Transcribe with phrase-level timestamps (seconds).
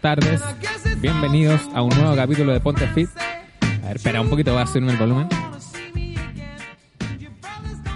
[0.00, 1.00] tardes.
[1.00, 3.08] Bienvenidos a un nuevo capítulo de Ponte Fit.
[3.60, 5.28] A ver, espera un poquito, voy a subirme el volumen.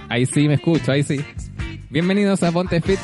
[0.08, 1.24] Ahí sí me escucho, ahí sí.
[1.90, 2.98] Bienvenidos a Ponte Fit.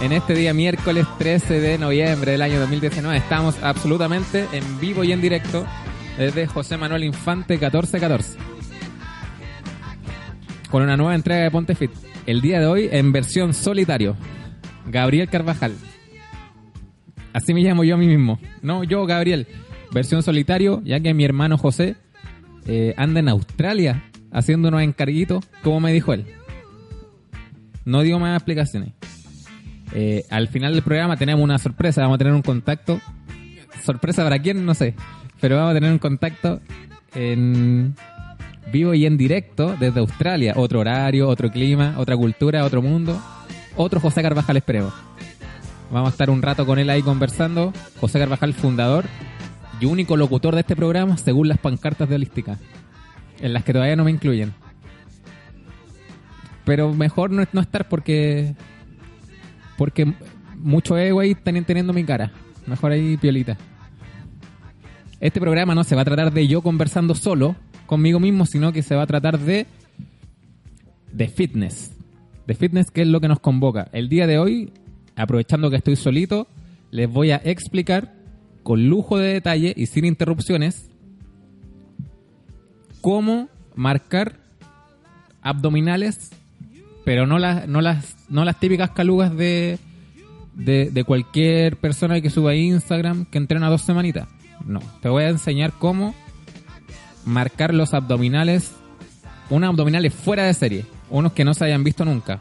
[0.00, 5.12] En este día miércoles 13 de noviembre del año 2019 estamos absolutamente en vivo y
[5.12, 5.64] en directo
[6.18, 8.38] desde José Manuel Infante 1414.
[10.70, 11.90] Con una nueva entrega de Ponte Fit.
[12.26, 14.16] El día de hoy en versión solitario.
[14.86, 15.74] Gabriel Carvajal.
[17.32, 18.38] Así me llamo yo a mí mismo.
[18.62, 19.46] No, yo, Gabriel.
[19.92, 21.96] Versión solitario, ya que mi hermano José
[22.66, 26.24] eh, anda en Australia haciendo unos encarguitos, como me dijo él.
[27.84, 28.94] No digo más explicaciones.
[29.94, 33.00] Eh, al final del programa tenemos una sorpresa, vamos a tener un contacto.
[33.84, 34.94] Sorpresa para quién, no sé.
[35.40, 36.60] Pero vamos a tener un contacto
[37.14, 37.94] en
[38.70, 40.54] vivo y en directo desde Australia.
[40.56, 43.20] Otro horario, otro clima, otra cultura, otro mundo.
[43.76, 44.94] Otro José Carvajal, esperemos.
[45.92, 47.70] Vamos a estar un rato con él ahí conversando.
[48.00, 49.04] José Carvajal, fundador
[49.78, 52.58] y único locutor de este programa según las pancartas de Holística,
[53.40, 54.54] en las que todavía no me incluyen.
[56.64, 58.54] Pero mejor no, no estar porque
[59.76, 60.14] porque
[60.56, 62.32] mucho ego ahí están teniendo mi cara.
[62.66, 63.58] Mejor ahí piolita.
[65.20, 68.82] Este programa no se va a tratar de yo conversando solo conmigo mismo, sino que
[68.82, 69.66] se va a tratar de
[71.12, 71.94] de fitness.
[72.46, 73.88] De fitness que es lo que nos convoca.
[73.92, 74.72] El día de hoy,
[75.16, 76.48] aprovechando que estoy solito,
[76.90, 78.14] les voy a explicar
[78.62, 80.90] con lujo de detalle y sin interrupciones
[83.00, 84.36] cómo marcar
[85.42, 86.30] abdominales,
[87.04, 89.78] pero no las, no las, no las típicas calugas de,
[90.54, 94.28] de, de cualquier persona que suba a Instagram que entrena dos semanitas.
[94.64, 96.14] No, te voy a enseñar cómo
[97.24, 98.72] marcar los abdominales,
[99.50, 102.38] unos abdominales fuera de serie, unos que no se hayan visto nunca.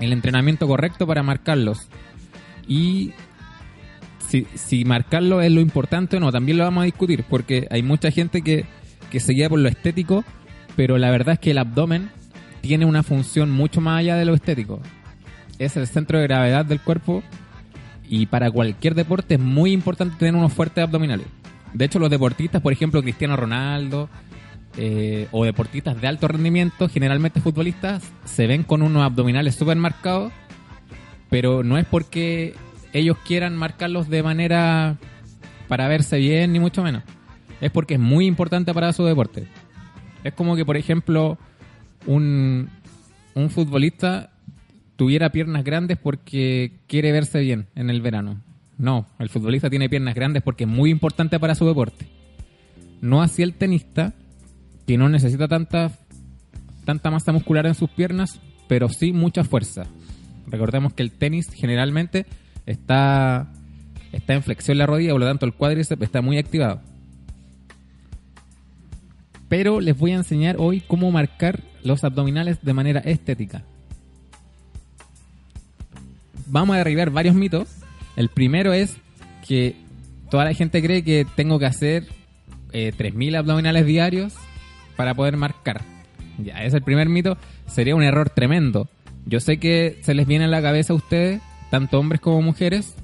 [0.00, 1.88] El entrenamiento correcto para marcarlos.
[2.66, 3.12] Y
[4.28, 7.82] si, si marcarlo es lo importante o no, también lo vamos a discutir, porque hay
[7.82, 8.64] mucha gente que,
[9.10, 10.24] que se guía por lo estético,
[10.76, 12.10] pero la verdad es que el abdomen
[12.60, 14.80] tiene una función mucho más allá de lo estético.
[15.58, 17.22] Es el centro de gravedad del cuerpo
[18.08, 21.26] y para cualquier deporte es muy importante tener unos fuertes abdominales.
[21.74, 24.08] De hecho, los deportistas, por ejemplo, Cristiano Ronaldo
[24.76, 30.32] eh, o deportistas de alto rendimiento, generalmente futbolistas, se ven con unos abdominales súper marcados,
[31.28, 32.54] pero no es porque
[32.92, 34.96] ellos quieran marcarlos de manera
[35.68, 37.02] para verse bien, ni mucho menos.
[37.60, 39.46] Es porque es muy importante para su deporte.
[40.24, 41.38] Es como que, por ejemplo,
[42.06, 42.68] un,
[43.34, 44.30] un futbolista
[44.96, 48.40] tuviera piernas grandes porque quiere verse bien en el verano.
[48.78, 52.06] No, el futbolista tiene piernas grandes porque es muy importante para su deporte.
[53.00, 54.14] No así el tenista,
[54.96, 55.92] no necesita tanta,
[56.84, 59.86] tanta masa muscular en sus piernas, pero sí mucha fuerza.
[60.46, 62.26] Recordemos que el tenis generalmente
[62.66, 63.52] está,
[64.12, 66.80] está en flexión la rodilla, por lo tanto el cuádriceps está muy activado.
[69.48, 73.62] Pero les voy a enseñar hoy cómo marcar los abdominales de manera estética.
[76.46, 77.68] Vamos a derribar varios mitos.
[78.16, 78.96] El primero es
[79.46, 79.76] que
[80.30, 82.06] toda la gente cree que tengo que hacer
[82.72, 84.34] eh, 3.000 abdominales diarios
[84.96, 85.82] para poder marcar.
[86.38, 87.36] Ya, ese es el primer mito.
[87.66, 88.88] Sería un error tremendo.
[89.26, 92.94] Yo sé que se les viene a la cabeza a ustedes, tanto hombres como mujeres,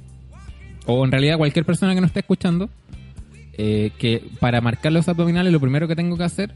[0.87, 2.71] o en realidad cualquier persona que nos esté escuchando,
[3.53, 6.55] eh, que para marcar los abdominales lo primero que tengo que hacer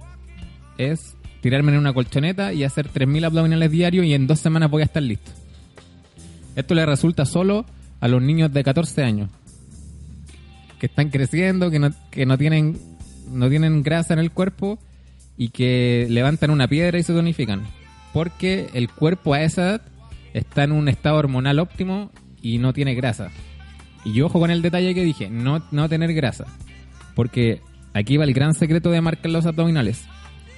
[0.78, 4.82] es tirarme en una colchoneta y hacer 3.000 abdominales diarios y en dos semanas voy
[4.82, 5.30] a estar listo.
[6.54, 7.66] Esto le resulta solo
[8.00, 9.30] a los niños de 14 años
[10.78, 12.76] que están creciendo, que no, que no tienen
[13.30, 14.78] no tienen grasa en el cuerpo
[15.36, 17.62] y que levantan una piedra y se tonifican.
[18.12, 19.82] Porque el cuerpo a esa edad
[20.34, 22.10] está en un estado hormonal óptimo
[22.40, 23.30] y no tiene grasa.
[24.04, 26.46] Y yo ojo con el detalle que dije, no, no tener grasa.
[27.14, 27.60] Porque
[27.94, 30.04] aquí va el gran secreto de marcar los abdominales.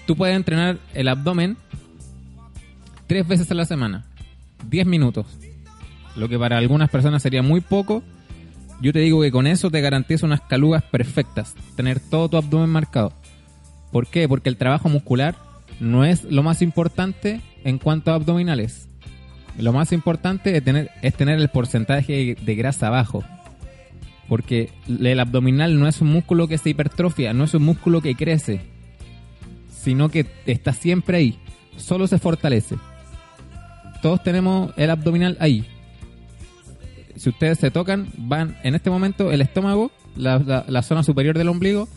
[0.07, 1.57] Tú puedes entrenar el abdomen
[3.07, 4.05] tres veces a la semana,
[4.69, 5.27] 10 minutos.
[6.17, 8.03] Lo que para algunas personas sería muy poco.
[8.81, 11.55] Yo te digo que con eso te garantizo unas calugas perfectas.
[11.77, 13.13] Tener todo tu abdomen marcado.
[13.95, 14.27] ¿Por qué?
[14.29, 15.37] Porque el trabajo muscular
[15.79, 18.89] no es lo más importante en cuanto a abdominales.
[19.57, 23.23] Lo más importante es tener, es tener el porcentaje de grasa bajo.
[24.29, 28.17] Porque el abdominal no es un músculo que se hipertrofia, no es un músculo que
[28.17, 28.63] crece,
[29.71, 31.39] sino que está siempre ahí,
[31.77, 32.75] solo se fortalece.
[34.03, 35.65] Todos tenemos el abdominal ahí.
[37.15, 41.39] Si ustedes se tocan, van en este momento el estómago, la, la- la zona superior
[41.39, 41.89] del ombligo,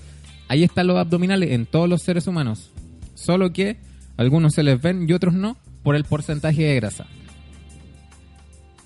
[0.47, 2.71] ahí están los abdominales en todos los seres humanos.
[3.15, 3.77] Solo que
[4.17, 7.05] algunos se les ven y otros no por el porcentaje de grasa.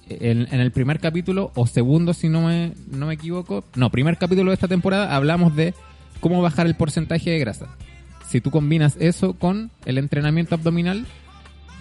[0.09, 4.51] en, el primer capítulo, o segundo si no me, no me equivoco, no, primer capítulo
[4.51, 5.73] de esta temporada, hablamos de
[6.19, 7.67] cómo bajar el porcentaje de grasa.
[8.27, 11.05] Si tú combinas eso con el entrenamiento abdominal,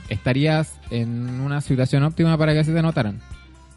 [0.08, 3.20] estarías en una situación óptima para que se te notaran.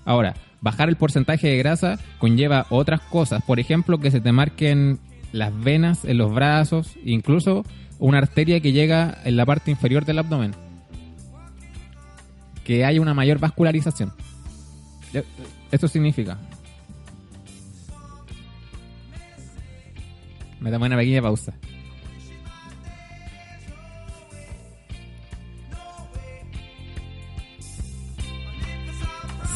[0.05, 4.99] Ahora, bajar el porcentaje de grasa conlleva otras cosas, por ejemplo, que se te marquen
[5.33, 7.65] las venas en los brazos, incluso
[7.99, 10.55] una arteria que llega en la parte inferior del abdomen.
[12.63, 14.13] Que haya una mayor vascularización.
[15.71, 16.37] Esto significa.
[20.61, 21.53] Me damos una pequeña pausa.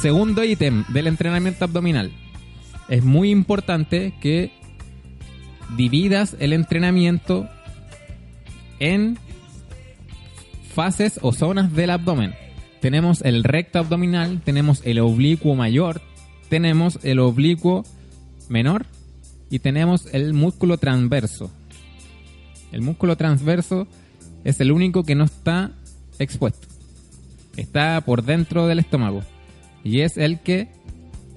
[0.02, 2.12] Segundo ítem del entrenamiento abdominal.
[2.90, 4.52] Es muy importante que
[5.76, 7.48] dividas el entrenamiento
[8.80, 9.18] en
[10.74, 12.34] fases o zonas del abdomen.
[12.82, 16.02] Tenemos el recto abdominal, tenemos el oblicuo mayor,
[16.50, 17.84] tenemos el oblicuo
[18.50, 18.86] menor
[19.50, 21.52] y tenemos el músculo transverso.
[22.72, 23.88] El músculo transverso
[24.44, 25.72] es el único que no está
[26.20, 26.68] expuesto.
[27.56, 29.24] Está por dentro del estómago.
[29.84, 30.68] Y es el que,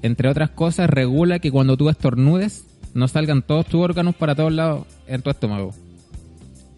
[0.03, 4.53] entre otras cosas, regula que cuando tú estornudes no salgan todos tus órganos para todos
[4.53, 5.75] lados en tu estómago.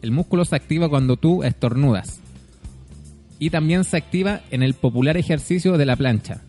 [0.03, 2.21] El músculo se activa cuando tú estornudas.
[3.39, 6.43] Y también se activa en el popular ejercicio de la plancha.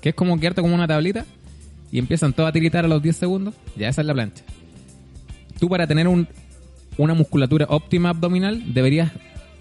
[0.00, 1.24] Que es como quedarte como una tablita
[1.90, 3.54] y empiezan todos a tiritar a los 10 segundos.
[3.76, 4.44] Ya esa es la plancha.
[5.58, 9.12] Tú para tener una musculatura óptima abdominal deberías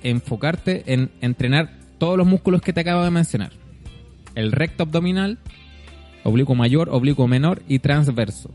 [0.04, 3.52] enfocarte en entrenar todos los músculos que te acabo de mencionar.
[4.34, 5.38] El recto abdominal,
[6.24, 8.52] oblicuo mayor, oblicuo menor y transverso.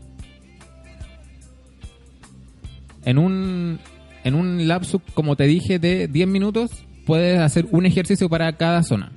[3.05, 3.79] En un,
[4.23, 6.71] en un lapso, como te dije, de 10 minutos,
[7.05, 9.11] puedes hacer un ejercicio para cada zona.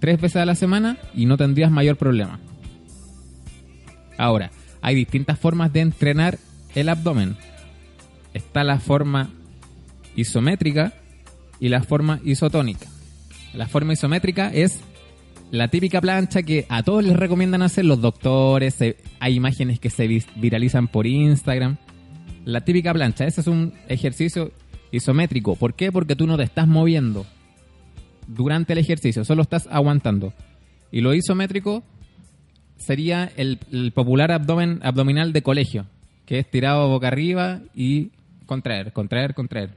[0.00, 2.40] Tres veces a la semana y no tendrías mayor problema.
[4.18, 4.50] Ahora,
[4.82, 6.38] hay distintas formas de entrenar
[6.74, 7.36] el abdomen.
[8.34, 9.30] Está la forma
[10.16, 10.92] isométrica
[11.58, 12.86] y la forma isotónica.
[13.54, 14.80] La forma isométrica es
[15.50, 18.78] la típica plancha que a todos les recomiendan hacer los doctores,
[19.18, 20.06] hay imágenes que se
[20.36, 21.76] viralizan por Instagram.
[22.44, 24.52] La típica plancha, ese es un ejercicio
[24.92, 25.56] isométrico.
[25.56, 25.90] ¿Por qué?
[25.90, 27.26] Porque tú no te estás moviendo
[28.28, 30.32] durante el ejercicio, solo estás aguantando.
[30.92, 31.82] Y lo isométrico
[32.76, 35.86] sería el, el popular abdomen abdominal de colegio,
[36.26, 38.10] que es tirado boca arriba y
[38.46, 39.70] contraer, contraer, contraer.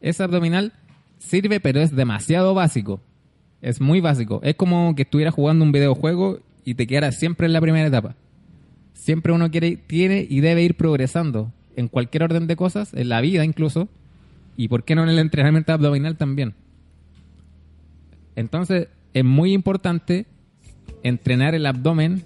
[0.00, 0.72] Ese abdominal
[1.18, 3.00] sirve, pero es demasiado básico.
[3.66, 4.38] Es muy básico.
[4.44, 8.14] Es como que estuvieras jugando un videojuego y te quedaras siempre en la primera etapa.
[8.94, 13.20] Siempre uno quiere, tiene y debe ir progresando en cualquier orden de cosas, en la
[13.20, 13.88] vida incluso,
[14.56, 16.54] y por qué no en el entrenamiento abdominal también.
[18.36, 20.26] Entonces, es muy importante
[21.02, 22.22] entrenar el abdomen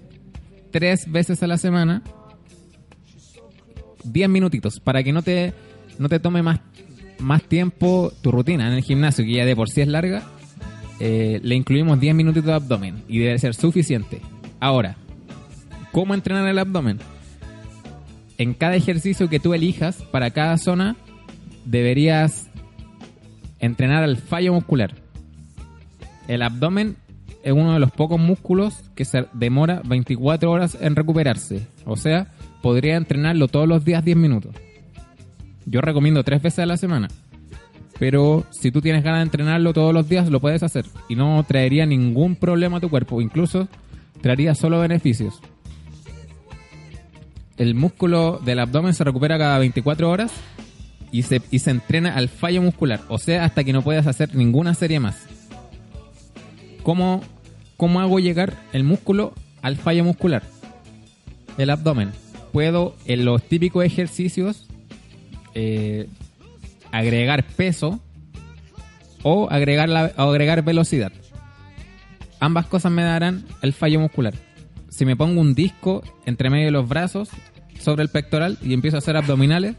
[0.69, 2.03] tres veces a la semana,
[4.03, 5.55] diez minutitos, para que no te,
[5.97, 6.59] no te tome más,
[7.17, 10.21] más tiempo tu rutina en el gimnasio, que ya de por sí es larga,
[11.03, 14.21] eh, le incluimos 10 minutos de abdomen y debe ser suficiente.
[14.59, 14.97] Ahora,
[15.91, 16.99] ¿cómo entrenar el abdomen?
[18.37, 20.95] En cada ejercicio que tú elijas para cada zona,
[21.65, 22.51] deberías
[23.59, 24.93] entrenar al fallo muscular.
[26.27, 26.97] El abdomen
[27.43, 31.65] es uno de los pocos músculos que se demora 24 horas en recuperarse.
[31.83, 32.27] O sea,
[32.61, 34.55] podría entrenarlo todos los días 10 minutos.
[35.65, 37.07] Yo recomiendo tres veces a la semana.
[38.01, 40.85] Pero si tú tienes ganas de entrenarlo todos los días, lo puedes hacer.
[41.07, 43.21] Y no traería ningún problema a tu cuerpo.
[43.21, 43.67] Incluso
[44.21, 45.39] traería solo beneficios.
[47.57, 50.31] El músculo del abdomen se recupera cada 24 horas
[51.11, 53.01] y se, y se entrena al fallo muscular.
[53.07, 55.27] O sea, hasta que no puedas hacer ninguna serie más.
[56.81, 57.21] ¿Cómo,
[57.77, 60.41] cómo hago llegar el músculo al fallo muscular?
[61.59, 62.09] El abdomen.
[62.51, 64.65] Puedo en los típicos ejercicios
[65.53, 66.07] eh,
[66.91, 67.99] agregar peso
[69.23, 71.11] o agregar, agregar velocidad.
[72.39, 74.33] Ambas cosas me darán el fallo muscular.
[74.89, 77.29] Si me pongo un disco entre medio de los brazos
[77.79, 79.75] sobre el pectoral y empiezo a hacer abdominales,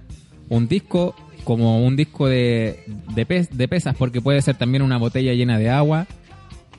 [0.48, 1.14] un disco
[1.44, 5.70] como un disco de, de, de pesas, porque puede ser también una botella llena de
[5.70, 6.06] agua,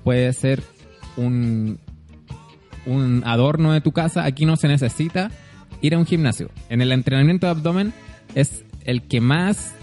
[0.03, 0.63] puede ser
[1.17, 1.79] un,
[2.85, 5.31] un adorno de tu casa, aquí no se necesita
[5.81, 6.49] ir a un gimnasio.
[6.69, 7.93] En el entrenamiento de abdomen
[8.35, 9.75] es el que más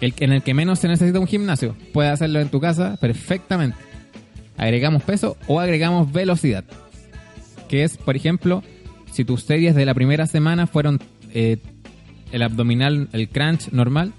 [0.00, 1.76] el, en el que menos se necesita un gimnasio.
[1.92, 3.76] Puedes hacerlo en tu casa perfectamente.
[4.56, 6.64] Agregamos peso o agregamos velocidad.
[7.68, 8.62] Que es, por ejemplo,
[9.12, 11.00] si tus series de la primera semana fueron
[11.32, 11.58] eh,
[12.32, 14.12] el abdominal, el crunch normal,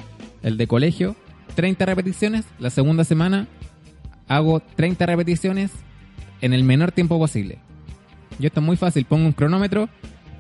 [0.44, 1.16] el de colegio,
[1.56, 3.48] 30 repeticiones, la segunda semana
[4.28, 5.72] hago 30 repeticiones
[6.42, 7.60] en el menor tiempo posible.
[8.40, 9.90] Y esto es muy fácil, pongo un cronómetro,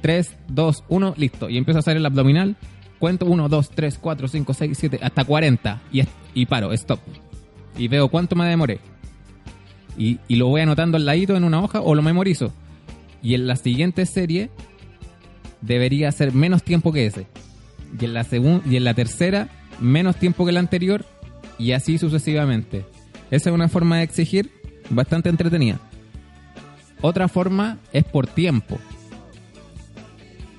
[0.01, 1.49] 3, 2, 1, listo.
[1.49, 2.55] Y empiezo a hacer el abdominal,
[2.99, 6.99] cuento 1, 2, 3, 4, 5, 6, 7, hasta 40 y, y paro, stop.
[7.77, 8.79] Y veo cuánto me demoré.
[9.97, 12.51] Y, y lo voy anotando al ladito en una hoja o lo memorizo.
[13.21, 14.49] Y en la siguiente serie
[15.61, 17.27] debería ser menos tiempo que ese.
[17.99, 18.25] Y en la,
[18.65, 19.49] y en la tercera,
[19.79, 21.05] menos tiempo que la anterior.
[21.57, 22.85] Y así sucesivamente.
[23.31, 24.51] Esa es una forma de exigir
[24.89, 25.79] bastante entretenida.
[27.01, 28.77] Otra forma es por tiempo.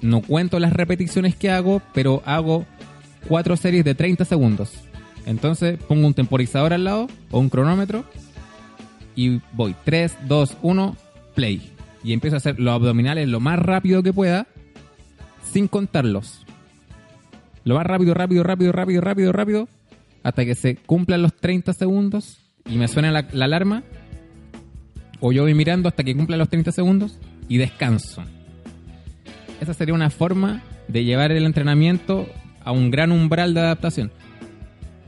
[0.03, 2.67] No cuento las repeticiones que hago, pero hago
[3.27, 4.73] cuatro series de 30 segundos.
[5.27, 8.05] Entonces pongo un temporizador al lado o un cronómetro
[9.15, 10.97] y voy 3, 2, 1,
[11.35, 11.73] play.
[12.05, 14.47] Y empiezo a hacer los abdominales lo más rápido que pueda
[15.53, 16.47] sin contarlos.
[17.65, 19.69] Lo más rápido, rápido, rápido, rápido, rápido, rápido,
[20.23, 23.83] hasta que se cumplan los 30 segundos y me suena la, alarma,
[25.21, 28.23] o yo voy mirando hasta que cumplan los 30 segundos y descanso.
[29.61, 32.27] Esa sería una forma de llevar el entrenamiento
[32.65, 34.11] a un gran umbral de adaptación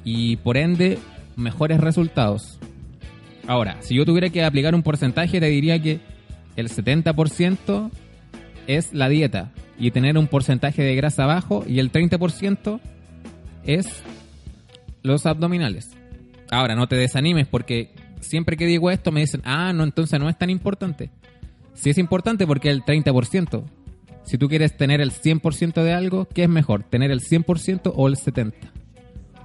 [0.05, 0.99] y por ende
[1.37, 2.59] mejores resultados.
[3.47, 6.01] Ahora, si yo tuviera que aplicar un porcentaje, te diría que
[6.57, 7.91] el 70%
[8.67, 12.81] es la dieta y tener un porcentaje de grasa bajo y el 30%
[13.65, 14.03] es
[15.03, 15.91] los abdominales.
[16.51, 20.29] Ahora, no te desanimes porque siempre que digo esto me dicen, ah, no, entonces no
[20.29, 21.11] es tan importante.
[21.75, 23.65] Sí es importante porque el 30%.
[24.25, 26.85] Si tú quieres tener el 100% de algo, ¿qué es mejor?
[26.85, 28.53] ¿Tener el 100% o el 70%?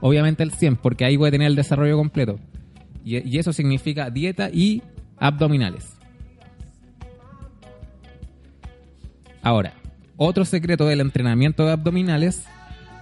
[0.02, 2.40] Obviamente el 100%, porque ahí voy a tener el desarrollo completo.
[3.04, 4.84] Y, y eso significa dieta y
[5.18, 5.96] abdominales.
[9.42, 9.74] Ahora,
[10.18, 12.46] otro secreto del entrenamiento de abdominales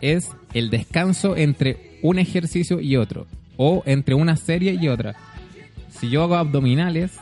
[0.02, 5.16] es el descanso entre un ejercicio y otro o entre una serie y otra.
[5.90, 7.18] Si yo hago abdominales,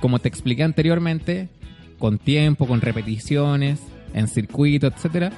[0.00, 1.48] como te expliqué anteriormente,
[1.98, 3.80] con tiempo, con repeticiones,
[4.14, 5.32] en circuito, etcétera,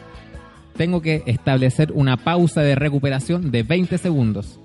[0.77, 4.59] tengo que establecer una pausa de recuperación de 20 segundos.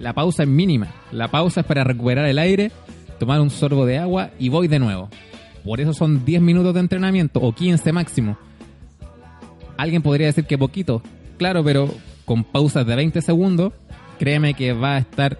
[0.00, 0.88] La pausa es mínima.
[1.12, 2.70] La pausa es para recuperar el aire,
[3.18, 5.08] tomar un sorbo de agua y voy de nuevo.
[5.64, 8.36] Por eso son 10 minutos de entrenamiento o 15 máximo.
[9.76, 11.02] Alguien podría decir que poquito,
[11.38, 11.92] claro, pero
[12.24, 13.72] con pausas de 20 segundos
[14.18, 15.38] créeme que va a estar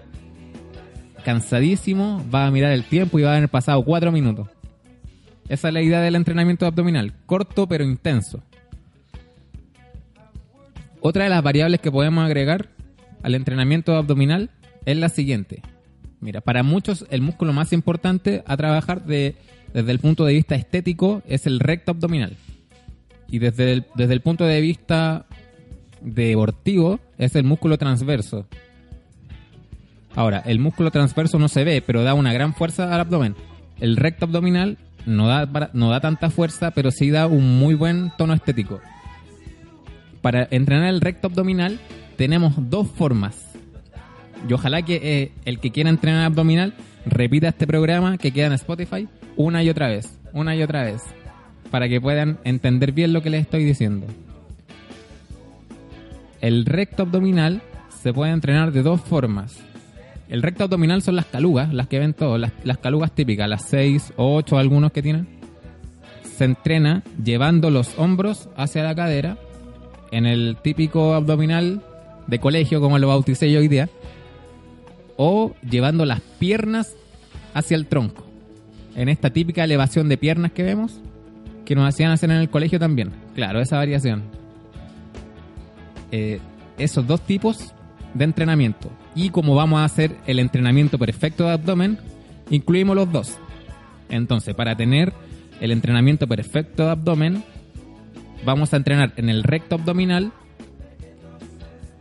[1.23, 4.47] cansadísimo, va a mirar el tiempo y va a haber pasado cuatro minutos.
[5.49, 8.43] Esa es la idea del entrenamiento abdominal, corto pero intenso.
[10.99, 12.69] Otra de las variables que podemos agregar
[13.23, 14.49] al entrenamiento abdominal
[14.85, 15.61] es la siguiente.
[16.19, 19.35] Mira, para muchos el músculo más importante a trabajar desde
[19.73, 22.35] el punto de vista estético es el recto abdominal.
[23.29, 25.25] Y desde desde el punto de vista
[26.01, 28.47] deportivo es el músculo transverso,
[30.17, 33.35] Ahora, el músculo transverso no se ve, pero da una gran fuerza al abdomen.
[33.79, 38.11] El recto abdominal no da, no da tanta fuerza, pero sí da un muy buen
[38.17, 38.79] tono estético.
[40.21, 41.79] Para entrenar el recto abdominal
[42.17, 43.47] tenemos dos formas.
[44.47, 46.73] Y ojalá que eh, el que quiera entrenar abdominal
[47.05, 51.01] repita este programa que queda en Spotify una y otra vez, una y otra vez,
[51.71, 54.07] para que puedan entender bien lo que les estoy diciendo.
[56.41, 57.61] El recto abdominal
[58.01, 59.59] se puede entrenar de dos formas.
[60.29, 64.13] El recto abdominal son las calugas, las que ven todos, las, calugas típicas, las 6
[64.17, 65.27] o 8 algunos que tienen.
[66.23, 69.37] Se entrena llevando los hombros hacia la cadera
[70.11, 71.81] en el típico abdominal
[72.27, 73.89] de colegio, como lo bauticé yo hoy día,
[75.15, 76.95] o llevando las piernas
[77.53, 78.25] hacia el tronco.
[78.95, 80.99] En esta típica elevación de piernas que vemos,
[81.65, 83.11] que nos hacían hacer en el colegio también.
[83.33, 84.23] Claro, esa variación.
[86.11, 86.39] Eh,
[86.77, 87.73] esos dos tipos
[88.13, 88.89] de entrenamiento.
[89.17, 91.97] Y como vamos a hacer el entrenamiento perfecto de abdomen,
[92.51, 93.39] incluimos los dos.
[94.09, 95.11] Entonces, para tener
[95.59, 97.43] el entrenamiento perfecto de abdomen,
[98.45, 100.31] vamos a entrenar en el recto abdominal,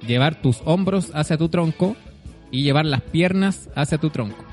[0.06, 1.96] llevar tus hombros hacia tu tronco
[2.50, 4.44] y llevar las piernas hacia tu tronco.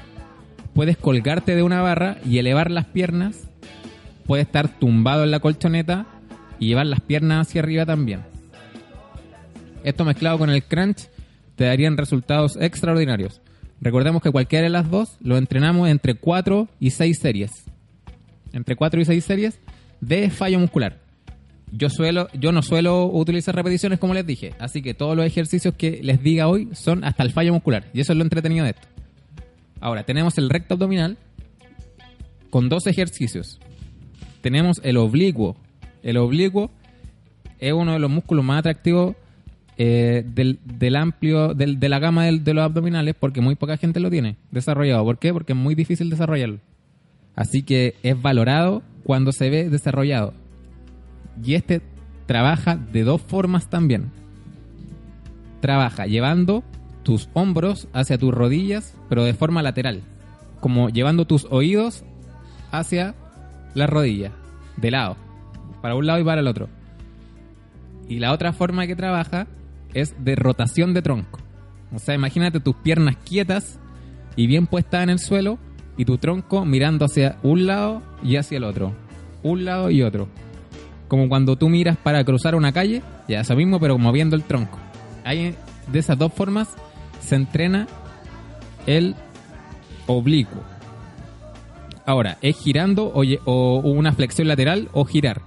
[0.74, 3.50] Puedes colgarte de una barra y elevar las piernas.
[4.26, 6.06] Puedes estar tumbado en la colchoneta
[6.60, 8.22] y llevar las piernas hacia arriba también.
[9.84, 11.10] Esto mezclado con el crunch
[11.64, 13.40] te darían resultados extraordinarios.
[13.80, 17.52] Recordemos que cualquiera de las dos lo entrenamos entre 4 y 6 series.
[18.52, 19.60] Entre 4 y 6 series
[20.02, 21.00] de fallo muscular.
[21.72, 25.74] Yo, suelo, yo no suelo utilizar repeticiones como les dije, así que todos los ejercicios
[25.76, 27.86] que les diga hoy son hasta el fallo muscular.
[27.94, 28.90] Y eso es lo entretenido de esto.
[29.80, 31.18] Ahora, tenemos el recto abdominal
[32.50, 33.58] con dos ejercicios.
[34.42, 35.56] Tenemos el oblicuo.
[36.02, 36.72] El oblicuo
[37.58, 39.16] es uno de los músculos más atractivos
[39.78, 44.00] eh, del, amplio, del- de la gama del- de los abdominales, porque muy poca gente
[44.00, 45.04] lo tiene desarrollado.
[45.04, 45.34] ¿Por qué?
[45.34, 46.60] Porque es muy difícil desarrollarlo.
[47.36, 50.34] Así que es valorado cuando se ve desarrollado.
[51.44, 51.82] Y este
[52.28, 54.12] trabaja de dos formas también.
[55.62, 56.64] Trabaja llevando
[57.04, 60.02] tus hombros hacia tus rodillas, pero de forma lateral.
[60.60, 62.04] Como llevando tus oídos
[62.72, 63.16] hacia
[63.74, 64.32] las rodillas,
[64.78, 65.18] de lado.
[65.82, 66.70] Para un lado y para el otro.
[68.08, 69.48] Y la otra forma que trabaja
[69.94, 71.40] es de rotación de tronco.
[71.94, 73.80] O sea, imagínate tus piernas quietas
[74.36, 75.60] y bien puestas en el suelo
[75.98, 78.94] y tu tronco mirando hacia un lado y hacia el otro.
[79.44, 80.28] Un lado y otro.
[81.08, 84.80] Como cuando tú miras para cruzar una calle, ya eso mismo, pero moviendo el tronco.
[85.24, 85.56] Ahí,
[85.92, 86.70] de esas dos formas
[87.22, 87.88] se entrena
[88.88, 89.16] el
[90.08, 90.64] oblicuo.
[92.06, 95.42] Ahora, es girando o, o una flexión lateral o girar.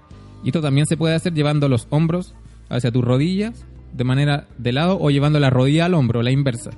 [0.45, 2.35] Y esto también se puede hacer llevando los hombros
[2.69, 6.71] hacia tus rodillas de manera de lado o llevando la rodilla al hombro, la inversa.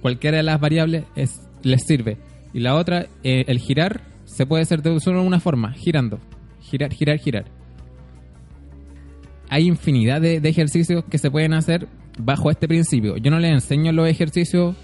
[0.00, 2.18] Cualquiera de las variables es, les sirve.
[2.52, 6.18] Y la otra, eh, el girar, se puede hacer de solo una forma, girando.
[6.60, 7.44] Girar, girar, girar.
[9.50, 11.88] Hay infinidad de, de ejercicios que se pueden hacer
[12.18, 13.16] bajo este principio.
[13.16, 14.74] Yo no les enseño los ejercicios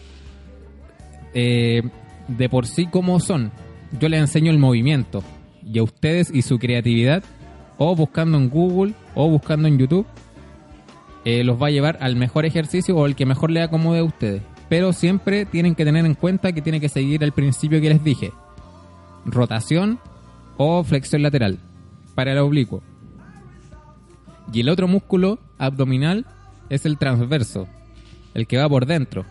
[1.35, 1.83] eh,
[2.29, 3.53] de por sí como son.
[3.99, 5.23] Yo les enseño el movimiento.
[5.65, 7.23] Y a ustedes y su creatividad,
[7.79, 10.07] o buscando en Google, o buscando en YouTube,
[11.25, 14.05] eh, los va a llevar al mejor ejercicio o el que mejor le acomode a
[14.05, 14.43] ustedes.
[14.69, 18.05] Pero siempre tienen que tener en cuenta que tiene que seguir el principio que les
[18.05, 18.33] dije.
[19.25, 19.99] Rotación
[20.57, 21.59] o flexión lateral
[22.15, 22.83] para el oblicuo.
[24.53, 26.27] Y el otro músculo abdominal
[26.69, 27.69] es el transverso,
[28.35, 29.25] el que va por dentro,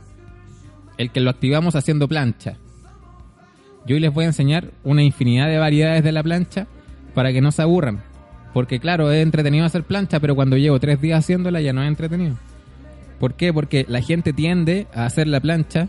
[0.98, 2.58] el que lo activamos haciendo plancha.
[3.86, 6.68] Yo hoy les voy a enseñar una infinidad de variedades de la plancha
[7.14, 8.04] para que no se aburran.
[8.54, 11.88] Porque claro, es entretenido hacer plancha, pero cuando llevo tres días haciéndola ya no es
[11.88, 12.36] entretenido.
[13.20, 13.54] ¿Por qué?
[13.54, 15.88] Porque la gente tiende a hacer la plancha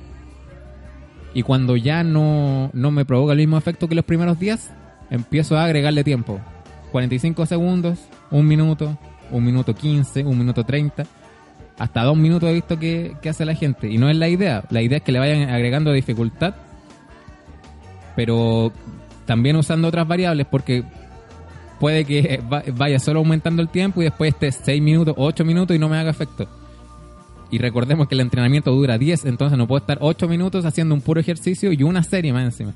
[1.33, 4.71] y cuando ya no, no me provoca el mismo efecto que los primeros días,
[5.11, 6.41] empiezo a agregarle tiempo.
[6.93, 8.99] 45 segundos, un minuto,
[9.31, 11.05] un minuto 15, un minuto 30,
[11.79, 13.89] hasta dos minutos he visto que, que hace la gente.
[13.89, 16.55] Y no es la idea, la idea es que le vayan agregando dificultad,
[18.17, 18.73] pero
[19.25, 20.83] también usando otras variables porque
[21.81, 25.75] puede que va- vaya solo aumentando el tiempo y después esté 6 minutos, 8 minutos
[25.75, 26.47] y no me haga efecto.
[27.51, 31.01] Y recordemos que el entrenamiento dura 10, entonces no puedo estar 8 minutos haciendo un
[31.01, 32.75] puro ejercicio y una serie más encima.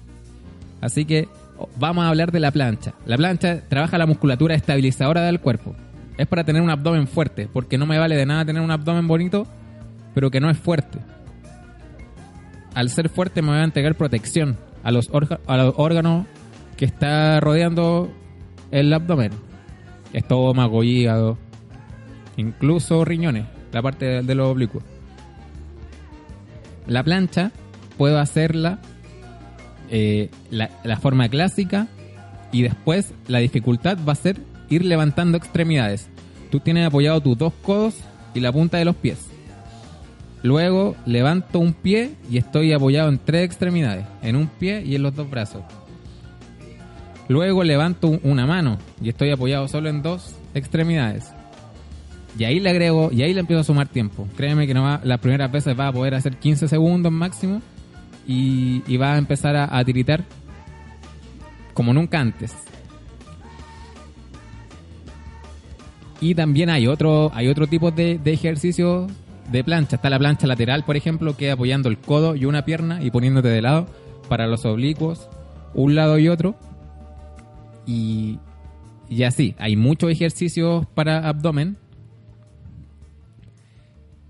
[0.80, 2.92] Así que oh, vamos a hablar de la plancha.
[3.06, 5.74] La plancha trabaja la musculatura estabilizadora del cuerpo.
[6.18, 9.06] Es para tener un abdomen fuerte, porque no me vale de nada tener un abdomen
[9.06, 9.46] bonito,
[10.14, 10.98] pero que no es fuerte.
[12.74, 15.10] Al ser fuerte me va a entregar protección a los,
[15.46, 16.26] a los órganos
[16.76, 18.10] que está rodeando
[18.74, 19.30] el abdomen.
[20.12, 21.38] Estómago, hígado,
[22.36, 24.84] incluso riñones, la parte de, de los oblicuos.
[26.86, 27.52] La plancha
[27.96, 28.80] puedo hacerla
[29.90, 31.86] eh, la, la forma clásica
[32.52, 36.08] y después la dificultad va a ser ir levantando extremidades.
[36.50, 37.94] Tú tienes apoyado tus dos codos
[38.34, 39.26] y la punta de los pies.
[40.42, 45.02] Luego levanto un pie y estoy apoyado en tres extremidades, en un pie y en
[45.02, 45.62] los dos brazos.
[47.28, 51.32] Luego levanto un- una mano y estoy apoyado solo en dos extremidades.
[52.38, 54.26] Y ahí le agrego, y ahí le empiezo a sumar tiempo.
[54.36, 57.62] Créeme que no va, las primeras veces va a poder hacer 15 segundos máximo
[58.26, 60.24] y, y va a empezar a, a tiritar
[61.74, 62.52] como nunca antes.
[66.20, 69.06] Y también hay otro, hay otro tipo de, de ejercicio
[69.50, 69.96] de plancha.
[69.96, 73.48] Está la plancha lateral, por ejemplo, que apoyando el codo y una pierna y poniéndote
[73.48, 73.86] de lado
[74.28, 75.28] para los oblicuos,
[75.74, 76.54] un lado y otro.
[77.86, 78.38] Y,
[79.08, 81.76] y así, hay muchos ejercicios para abdomen.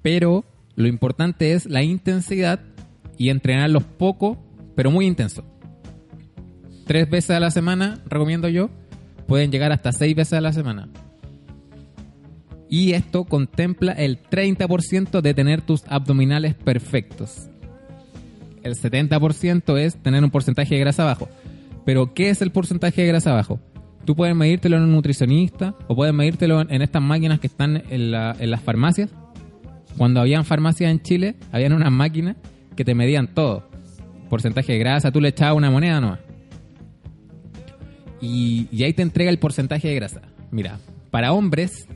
[0.03, 0.45] Pero
[0.77, 2.61] lo importante es la intensidad
[3.17, 4.39] y entrenarlos poco,
[4.75, 5.45] pero muy intenso.
[6.87, 8.71] Tres veces a la semana, recomiendo yo.
[9.27, 10.89] Pueden llegar hasta seis veces a la semana.
[12.69, 17.49] Y esto contempla el 30% de tener tus abdominales perfectos.
[18.63, 21.29] El 70% es tener un porcentaje de grasa bajo.
[21.85, 23.61] Pero, ¿qué es el porcentaje de grasa bajo?
[24.05, 28.11] Tú puedes medírtelo en un nutricionista o puedes medírtelo en, estas máquinas que están en
[28.11, 29.11] las farmacias.
[29.97, 32.37] Cuando habían farmacias en Chile, habían unas máquinas
[32.77, 33.69] que te medían todo.
[34.29, 36.21] Porcentaje de grasa, tú le echabas una moneda nomás.
[38.21, 40.23] Y, y ahí te entrega el porcentaje de grasa.
[40.51, 40.79] Mira,
[41.11, 41.87] para hombres,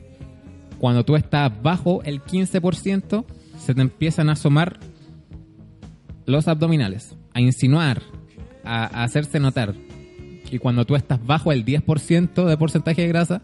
[0.79, 3.25] cuando tú estás bajo el 15%,
[3.57, 4.79] se te empiezan a asomar
[6.25, 8.01] los abdominales, a insinuar,
[8.63, 9.73] a, hacerse notar.
[10.51, 13.41] Y cuando tú estás bajo el 10% de porcentaje de grasa,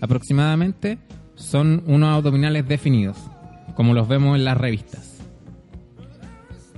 [0.00, 0.98] aproximadamente,
[1.34, 3.16] son unos abdominales definidos.
[3.74, 5.18] como los vemos en las revistas.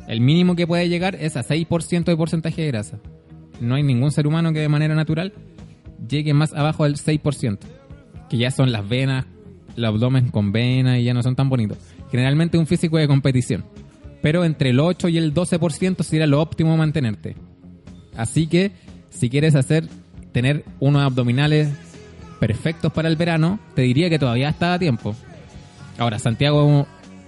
[0.07, 2.99] El mínimo que puede llegar es a 6% de porcentaje de grasa.
[3.61, 5.33] No hay ningún ser humano que de manera natural
[6.09, 7.59] llegue más abajo del 6%,
[8.29, 9.27] que ya son las venas,
[9.77, 11.79] el abdomen con venas y ya no son tan bonitos.
[12.11, 13.65] Generalmente un físico de competición.
[14.21, 17.37] Pero entre el 8 y el 12% sería lo óptimo mantenerte.
[18.21, 18.71] Así que
[19.09, 19.89] si quieres hacer
[20.33, 21.71] tener unos abdominales
[22.39, 25.17] perfectos para el verano, te diría que todavía está a tiempo.
[25.97, 26.87] Ahora, Santiago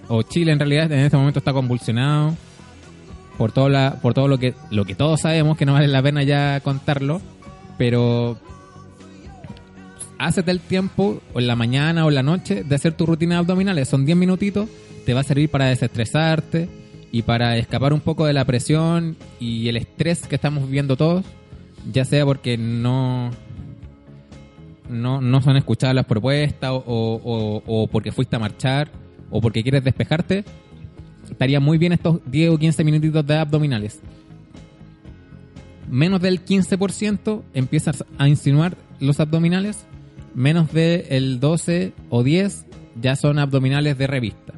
[0.09, 2.37] o Chile en realidad en este momento está convulsionado
[3.38, 6.02] por todo, la, por todo lo, que, lo que todos sabemos, que no vale la
[6.02, 7.22] pena ya contarlo,
[7.78, 8.38] pero
[10.18, 13.38] hácete el tiempo, o en la mañana o en la noche, de hacer tus rutinas
[13.38, 13.88] abdominales.
[13.88, 14.68] Son 10 minutitos,
[15.07, 16.82] te va a servir para desestresarte
[17.12, 21.27] y para escapar un poco de la presión y el estrés que estamos viviendo todos,
[21.92, 23.31] ya sea porque no,
[24.88, 28.90] no, no son escuchadas las propuestas o, porque fuiste a marchar
[29.31, 30.44] o porque quieres despejarte,
[31.31, 34.01] estaría muy bien estos 10 o 15 minutitos de abdominales.
[35.90, 39.85] Menos del 15% empiezas a insinuar los abdominales,
[40.35, 42.64] menos del 12 o 10
[43.03, 44.55] ya son abdominales de revista.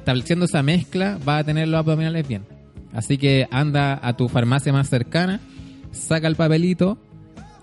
[0.00, 2.46] Estableciendo esa mezcla va a tener los abdominales bien.
[2.94, 5.40] Así que anda a tu farmacia más cercana,
[5.92, 6.96] saca el papelito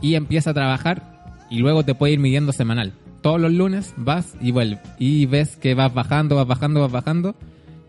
[0.02, 2.94] y empieza a trabajar y luego te puede ir midiendo semanal.
[3.22, 7.36] Todos los lunes vas y vuelves y ves que vas bajando, vas bajando, vas bajando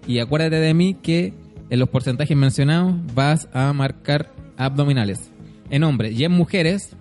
[0.06, 1.34] y acuérdate de mí que
[1.68, 5.30] en los porcentajes mencionados vas a marcar abdominales.
[5.68, 6.96] En hombres y en mujeres,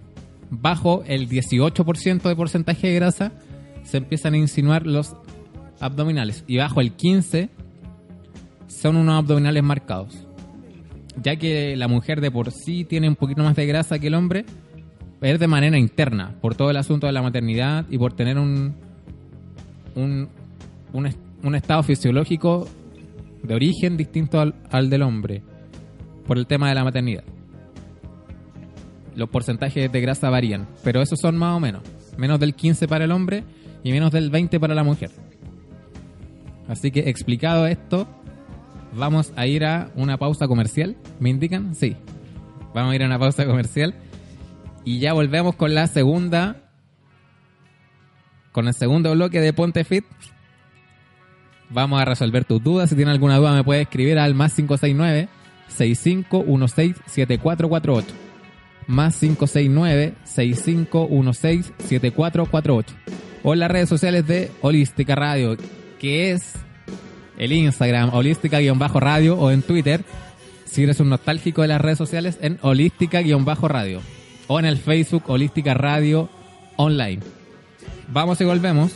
[0.50, 3.32] bajo el 18% de porcentaje de grasa,
[3.86, 5.16] se empiezan a insinuar los
[5.80, 7.50] abdominales y bajo el 15%
[8.68, 10.26] son unos abdominales marcados.
[11.22, 14.14] Ya que la mujer de por sí tiene un poquito más de grasa que el
[14.14, 14.46] hombre,
[15.22, 18.76] es de manera interna, por todo el asunto de la maternidad y por tener un,
[19.96, 20.30] un,
[20.94, 22.68] un, est- un estado fisiológico
[23.42, 25.42] de origen distinto al, al del hombre,
[26.28, 27.24] por el tema de la maternidad.
[29.16, 31.82] Los porcentajes de grasa varían, pero esos son más o menos.
[32.18, 33.44] Menos del 15 para el hombre
[33.84, 35.10] y menos del 20 para la mujer.
[36.68, 38.08] Así que explicado esto,
[38.94, 40.98] vamos a ir a una pausa comercial.
[41.20, 41.76] ¿Me indican?
[41.76, 41.96] Sí.
[42.74, 43.96] Vamos a ir a una pausa comercial.
[44.84, 46.58] Y ya volvemos con la segunda.
[48.52, 50.06] Con el segundo bloque de Ponte Fit.
[51.70, 52.90] Vamos a resolver tus dudas.
[52.90, 55.30] Si tienes alguna duda, me puedes escribir al más 569
[55.68, 58.08] 6516 7448.
[58.88, 62.96] Más 569 6516 7448.
[63.44, 65.58] O en las redes sociales de Holística Radio,
[66.00, 66.54] que es
[67.38, 70.04] el Instagram holística-radio o en Twitter,
[70.66, 74.02] si eres un nostálgico de las redes sociales, en holística-radio
[74.48, 76.30] o en el Facebook Holística Radio
[76.78, 77.22] Online.
[78.10, 78.94] Vamos y volvemos.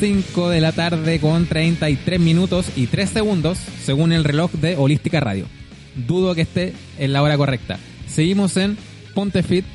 [0.00, 5.20] Cinco de la tarde con 33 minutos y 3 segundos según el reloj de Holística
[5.20, 5.44] Radio.
[5.94, 7.78] Dudo que esté en la hora correcta.
[8.06, 8.78] Seguimos en
[9.14, 9.66] Ponte Fit,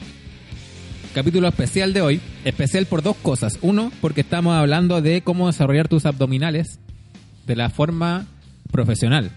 [1.13, 2.21] capítulo especial de hoy.
[2.43, 3.59] Especial por dos cosas.
[3.61, 6.79] Uno, porque estamos hablando de cómo desarrollar tus abdominales
[7.45, 8.25] de la forma
[8.71, 9.29] profesional.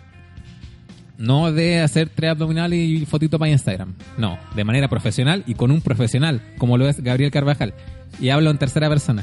[1.19, 3.93] No de hacer tres abdominales y fotito para Instagram.
[4.17, 7.75] No, de manera profesional y con un profesional, como lo es Gabriel Carvajal.
[8.23, 9.23] Y hablo en tercera persona.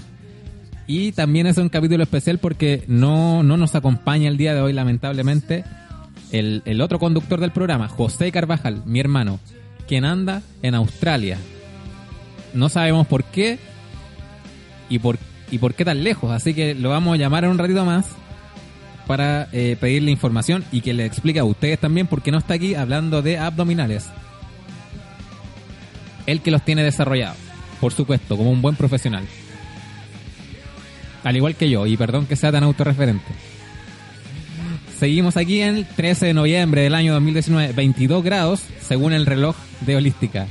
[0.88, 4.74] Y también es un capítulo especial porque no, no nos acompaña el día de hoy,
[4.74, 5.64] lamentablemente,
[6.32, 9.40] el, el otro conductor del programa, José Carvajal, mi hermano,
[9.88, 11.38] quien anda en Australia.
[12.54, 13.58] No sabemos por qué
[14.90, 15.18] y por,
[15.50, 18.06] y por qué tan lejos, así que lo vamos a llamar en un ratito más
[19.08, 22.56] para eh, pedirle información y que le explique a ustedes también por qué no está
[22.56, 24.08] aquí hablando de abdominales.
[26.28, 27.38] Él que los tiene desarrollados,
[27.80, 29.26] por supuesto, como un buen profesional.
[31.26, 33.26] Al igual que yo, y perdón que sea tan autorreferente.
[34.98, 39.96] Seguimos aquí el 13 de noviembre del año 2019, 22 grados, según el reloj de
[39.98, 40.46] Holística,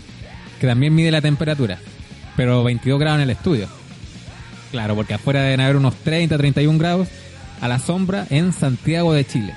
[0.60, 1.78] que también mide la temperatura,
[2.36, 3.68] pero 22 grados en el estudio.
[4.72, 7.08] Claro, porque afuera deben haber unos 30, 31 grados
[7.60, 9.54] a la sombra en Santiago de Chile.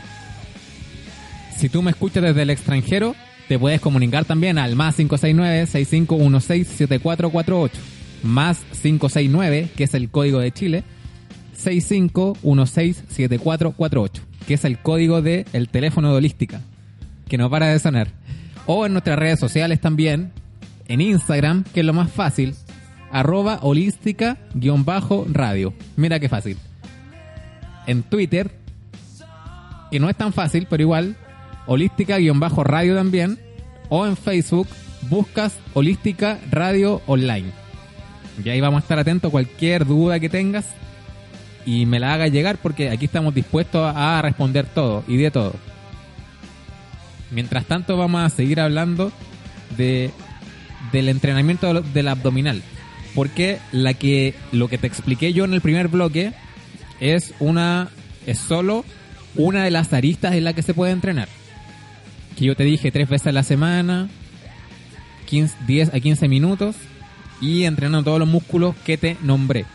[1.58, 3.16] Si tú me escuchas desde el extranjero,
[3.48, 7.72] te puedes comunicar también al más 569-6516-7448.
[8.22, 10.84] Más 569, que es el código de Chile,
[11.58, 16.60] 6516-7448, que es el código del el teléfono de Holística,
[17.28, 18.10] que no para de sonar.
[18.66, 20.32] O en nuestras redes sociales también,
[20.90, 22.56] En Instagram, que es lo más fácil,
[23.12, 25.74] arroba holística-radio.
[25.98, 26.58] Mira qué fácil.
[27.88, 28.52] En Twitter,
[29.92, 31.18] que no es tan fácil, pero igual,
[31.66, 33.38] holística-radio también.
[33.90, 34.68] O en Facebook,
[35.10, 37.52] buscas Holística Radio Online.
[38.44, 40.66] Y ahí vamos a estar atentos a cualquier duda que tengas
[41.68, 45.54] y me la hagas llegar porque aquí estamos dispuestos a responder todo y de todo.
[47.30, 49.12] Mientras tanto vamos a seguir hablando
[49.76, 50.12] de
[50.94, 52.64] del entrenamiento del abdominal,
[53.14, 56.32] porque la que lo que te expliqué yo en el primer bloque
[57.02, 57.90] es una
[58.26, 58.86] es solo
[59.36, 61.28] una de las aristas en la que se puede entrenar.
[62.38, 64.08] Que yo te dije tres veces a la semana,
[65.30, 66.78] 10 a 15 minutos
[67.42, 69.66] y entrenando todos los músculos que te nombré.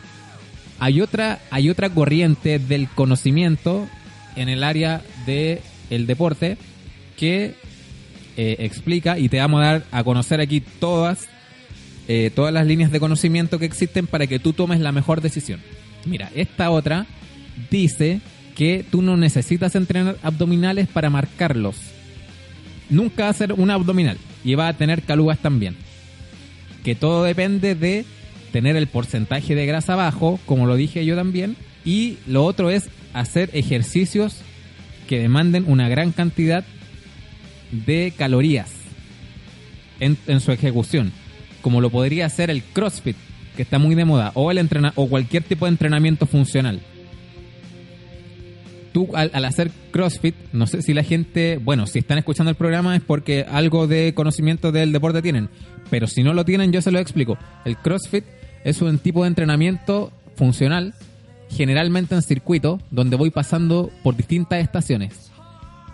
[0.83, 3.88] Hay otra, hay otra corriente del conocimiento
[4.35, 6.57] en el área del el deporte
[7.16, 7.55] que
[8.37, 11.29] eh, explica y te vamos a dar a conocer aquí todas,
[12.09, 15.61] eh, todas las líneas de conocimiento que existen para que tú tomes la mejor decisión.
[16.05, 17.07] Mira, esta otra
[17.71, 18.21] dice
[18.57, 21.77] que tú no necesitas entrenar abdominales para marcarlos.
[22.90, 25.77] Nunca hacer un abdominal y va a tener calugas también.
[26.83, 28.05] Que todo depende de
[28.53, 32.88] tener el porcentaje de grasa bajo, como lo dije yo también, y lo otro es
[33.12, 34.43] hacer ejercicios
[35.09, 36.65] que demanden una gran cantidad
[37.73, 38.71] de calorías
[39.99, 41.12] en, su ejecución,
[41.62, 43.17] como lo podría hacer el CrossFit,
[43.57, 46.81] que está muy de moda, o el entrena o cualquier tipo de entrenamiento funcional
[48.93, 52.95] tú al, hacer CrossFit, no sé si la gente, bueno, si están escuchando el programa
[52.95, 55.49] es porque algo de conocimiento del deporte tienen,
[55.91, 57.38] pero si no lo tienen yo se lo explico.
[57.65, 58.25] El CrossFit
[58.64, 60.94] es un tipo de entrenamiento funcional,
[61.51, 65.31] generalmente en circuito, donde voy pasando por distintas estaciones.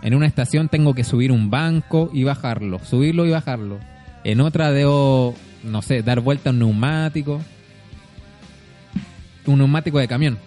[0.01, 3.79] En una estación tengo que subir un banco y bajarlo, subirlo y bajarlo.
[4.23, 7.41] En otra debo, no sé, dar vuelta a un neumático.
[9.45, 10.37] Un neumático de camión.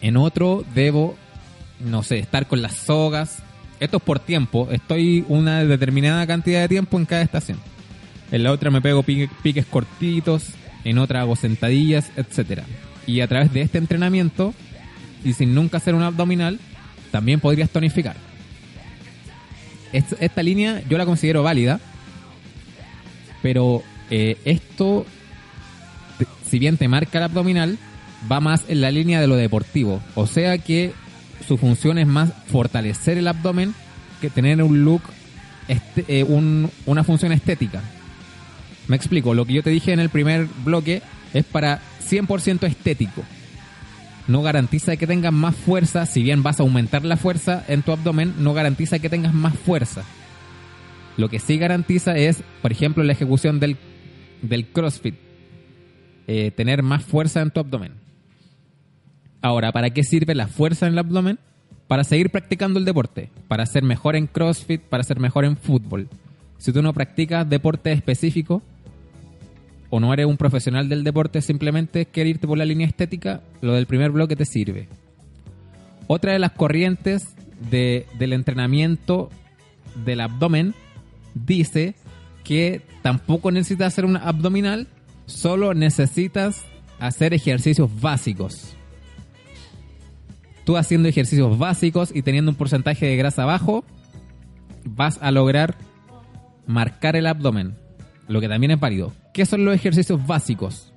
[0.00, 1.16] En otro debo
[1.80, 3.38] no sé, estar con las sogas.
[3.80, 4.68] Esto es por tiempo.
[4.70, 7.58] Estoy una determinada cantidad de tiempo en cada estación.
[8.30, 10.50] En la otra me pego piques cortitos,
[10.84, 12.64] en otra hago sentadillas, etcétera.
[13.06, 14.54] Y a través de este entrenamiento,
[15.24, 16.60] y sin nunca hacer un abdominal,
[17.10, 18.16] también podrías tonificar.
[19.92, 21.78] Esta línea yo la considero válida,
[23.42, 25.06] pero eh, esto,
[26.48, 27.78] si bien te marca el abdominal,
[28.30, 30.02] va más en la línea de lo deportivo.
[30.14, 30.92] O sea que
[31.46, 33.74] su función es más fortalecer el abdomen
[34.20, 35.02] que tener un look,
[35.68, 37.82] este, eh, una función estética.
[38.88, 43.22] Me explico, lo que yo te dije en el primer bloque es para 100% estético.
[44.26, 47.92] No garantiza que tengas más fuerza, si bien vas a aumentar la fuerza en tu
[47.92, 50.02] abdomen, no garantiza que tengas más fuerza.
[51.16, 53.76] Lo que sí garantiza es, por ejemplo, la ejecución del,
[54.42, 55.14] del CrossFit.
[56.26, 57.92] Eh, tener más fuerza en tu abdomen.
[59.42, 61.38] Ahora, ¿para qué sirve la fuerza en el abdomen?
[61.86, 66.08] Para seguir practicando el deporte, para ser mejor en CrossFit, para ser mejor en fútbol.
[66.56, 68.62] Si tú no practicas deporte específico
[69.94, 73.86] o no eres un profesional del deporte, simplemente irte por la línea estética, lo del
[73.86, 74.88] primer bloque te sirve.
[76.08, 77.36] Otra de las corrientes
[77.70, 79.30] del entrenamiento
[80.04, 80.74] del abdomen
[81.34, 81.94] dice
[82.42, 84.88] que tampoco necesitas hacer un abdominal,
[85.26, 86.64] solo necesitas
[86.98, 88.74] hacer ejercicios básicos
[90.64, 93.84] tú haciendo ejercicios básicos y teniendo un porcentaje de grasa bajo,
[94.84, 95.76] vas a lograr
[96.66, 97.76] marcar el abdomen,
[98.26, 99.12] lo que también es válido.
[99.34, 100.92] ¿Qué son los ejercicios básicos?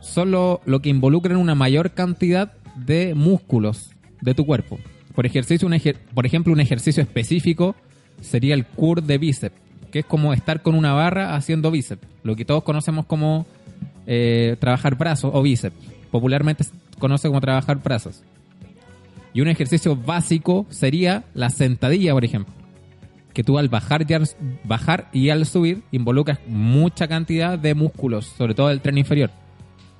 [0.00, 4.78] Son lo, que involucran una mayor cantidad de músculos de tu cuerpo.
[5.12, 5.68] Por, ejercicio,
[6.14, 7.74] por ejemplo, un ejercicio específico
[8.20, 9.56] sería el curl de bíceps,
[9.90, 13.44] que es como estar con una barra haciendo bíceps, lo que todos conocemos como
[14.06, 15.74] eh, trabajar brazos o bíceps.
[16.12, 18.22] Popularmente se conoce como trabajar brazos.
[19.34, 22.61] Y un ejercicio básico sería la sentadilla, por ejemplo.
[23.32, 24.28] Que tú al bajar y al,
[24.64, 29.30] bajar y al subir involucras mucha cantidad de músculos, sobre todo el tren inferior.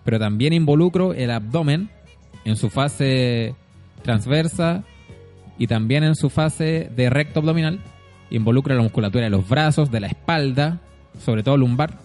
[0.04, 1.88] Pero también involucro el abdomen
[2.44, 3.54] en su fase
[4.02, 4.84] transversa
[5.58, 7.80] y también en su fase de recto abdominal.
[8.30, 10.80] Involucra la musculatura de los brazos, de la espalda,
[11.18, 11.98] sobre todo lumbar.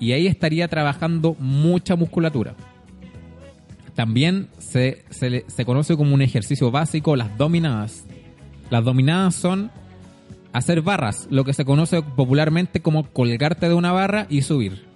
[0.00, 2.54] Y ahí estaría trabajando mucha musculatura.
[3.94, 8.04] También se, se, conoce como un ejercicio básico las dominadas.
[8.70, 9.72] Las dominadas son
[10.52, 14.86] hacer barras, lo que se conoce popularmente como colgarte de una barra y subir.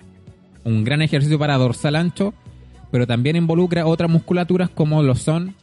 [0.64, 2.34] Un gran ejercicio para dorsal ancho,
[2.90, 5.54] pero también involucra otras musculaturas como lo son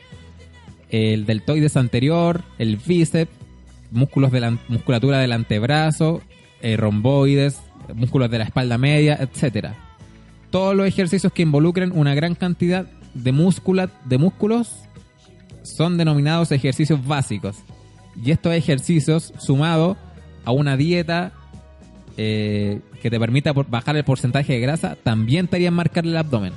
[0.89, 3.31] el deltoides anterior, el bíceps,
[3.91, 6.21] músculos de la musculatura del antebrazo,
[6.61, 7.61] eh, romboides,
[7.93, 9.75] músculos de la espalda media, etcétera.
[10.49, 14.71] Todos los ejercicios que involucren una gran cantidad de, de músculos
[15.63, 17.57] son denominados ejercicios básicos.
[18.23, 19.97] Y estos ejercicios, sumados
[20.45, 21.31] a una dieta
[22.17, 26.53] eh, que te permita bajar el porcentaje de grasa, también te harían marcar el abdomen.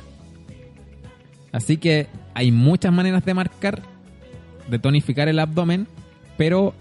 [1.53, 3.83] Así que hay muchas maneras de marcar,
[4.68, 5.87] de tonificar el abdomen,
[6.37, 6.75] pero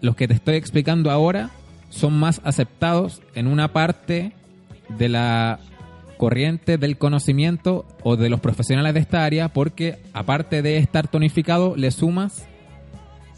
[0.00, 1.50] los que te estoy explicando ahora
[1.88, 4.32] son más aceptados en una parte
[4.98, 5.58] de la
[6.16, 11.76] corriente del conocimiento o de los profesionales de esta área porque aparte de estar tonificado
[11.76, 12.46] le sumas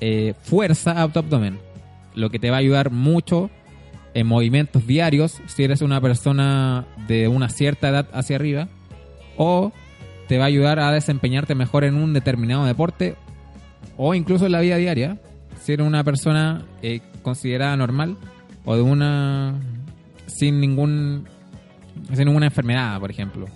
[0.04, 1.60] eh, fuerza a tu abdomen,
[2.16, 3.50] lo que te va a ayudar mucho
[4.14, 8.66] en movimientos diarios si eres una persona de una cierta edad hacia arriba
[9.36, 9.70] o
[10.26, 13.14] te va a ayudar a desempeñarte mejor en un determinado deporte
[13.96, 15.20] o incluso en la vida diaria
[15.60, 18.16] si eres una persona eh, considerada normal
[18.64, 19.54] o de una
[20.26, 20.60] sin
[22.12, 23.46] sin ninguna enfermedad, por ejemplo.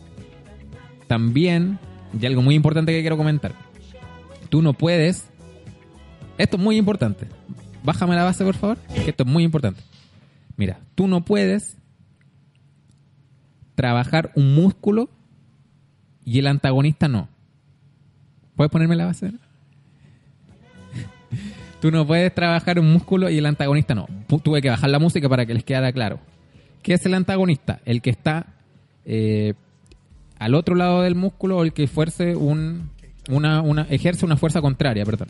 [1.09, 1.80] También,
[2.20, 3.52] y algo muy importante que quiero comentar.
[4.48, 5.28] Tú no puedes
[6.38, 7.27] esto es muy importante.
[7.83, 9.81] Bájame la base, por favor, esto es muy importante.
[10.57, 11.77] Mira, tú no puedes
[13.75, 15.09] trabajar un músculo
[16.25, 17.29] y el antagonista no.
[18.57, 19.33] ¿Puedes ponerme la base?
[21.81, 24.09] Tú no puedes trabajar un músculo y el antagonista no.
[24.42, 26.18] Tuve que bajar la música para que les quedara claro.
[26.83, 27.81] ¿Qué es el antagonista?
[27.85, 28.46] El que está
[29.05, 29.53] eh,
[30.38, 31.88] al otro lado del músculo o el que
[32.37, 32.90] un,
[33.90, 35.29] ejerce una fuerza contraria, perdón.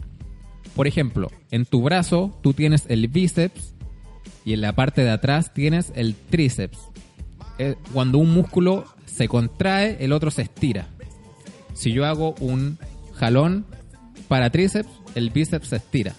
[0.75, 3.75] Por ejemplo, en tu brazo tú tienes el bíceps
[4.45, 6.79] y en la parte de atrás tienes el tríceps.
[7.59, 10.89] Eh, cuando un músculo se contrae, el otro se estira.
[11.75, 12.79] Si yo hago un
[13.15, 13.67] jalón
[14.29, 16.15] para tríceps, el bíceps se estira.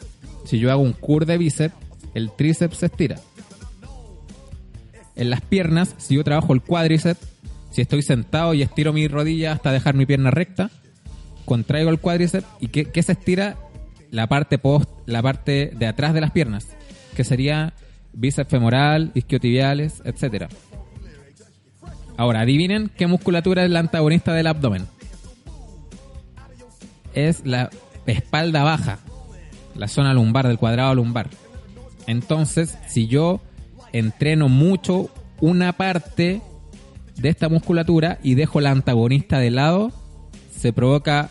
[0.45, 1.75] Si yo hago un cur de bíceps,
[2.13, 3.17] el tríceps se estira.
[5.15, 7.27] En las piernas, si yo trabajo el cuádriceps,
[7.71, 10.71] si estoy sentado y estiro mi rodilla hasta dejar mi pierna recta,
[11.45, 13.57] contraigo el cuádriceps y ¿qué, se estira?
[14.11, 16.67] La parte post, la parte de atrás de las piernas,
[17.15, 17.73] que sería
[18.13, 20.49] bíceps femoral, isquiotibiales, etcétera.
[22.17, 24.87] Ahora, adivinen qué musculatura es la antagonista del abdomen.
[27.13, 27.69] Es la
[28.07, 28.99] espalda baja,
[29.75, 31.29] la zona lumbar, del cuadrado lumbar.
[32.07, 33.41] Entonces, si yo
[33.93, 36.41] entreno mucho una parte
[37.17, 39.91] de esta musculatura y dejo la antagonista de lado,
[40.55, 41.29] se provoca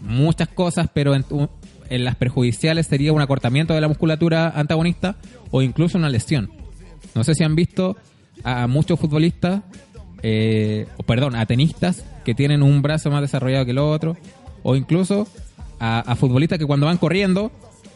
[0.00, 1.14] muchas cosas, pero
[1.90, 5.16] en, las perjudiciales sería un acortamiento de la musculatura antagonista
[5.50, 6.50] o incluso una lesión.
[7.14, 7.96] No sé si han visto
[8.44, 9.62] a muchos futbolistas,
[10.22, 14.16] eh, perdón, a tenistas que tienen un brazo más desarrollado que el otro,
[14.62, 15.26] o incluso
[15.78, 17.52] a, futbolistas que cuando van corriendo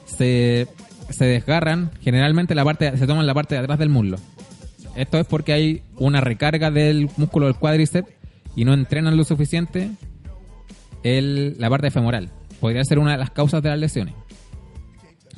[0.06, 0.68] se,
[1.08, 4.18] se desgarran, generalmente la parte se toman la parte de atrás del muslo.
[4.96, 8.08] Esto es porque hay una recarga del músculo del cuádriceps
[8.56, 9.90] y no entrenan lo suficiente
[11.02, 12.30] el, la parte femoral.
[12.60, 14.14] Podría ser una de las causas de las lesiones.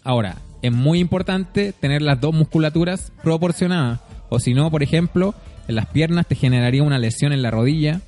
[0.05, 4.01] Ahora, es muy importante tener las dos musculaturas proporcionadas.
[4.29, 5.35] O si no, por ejemplo,
[5.69, 8.01] en las piernas te generaría una lesión en la rodilla.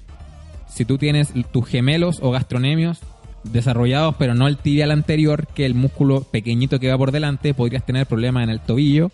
[0.69, 3.01] Si tú tienes tus gemelos o gastronemios
[3.45, 7.85] desarrollados, pero no el tibial anterior, que el músculo pequeñito que va por delante, podrías
[7.85, 9.11] tener problemas en el tobillo.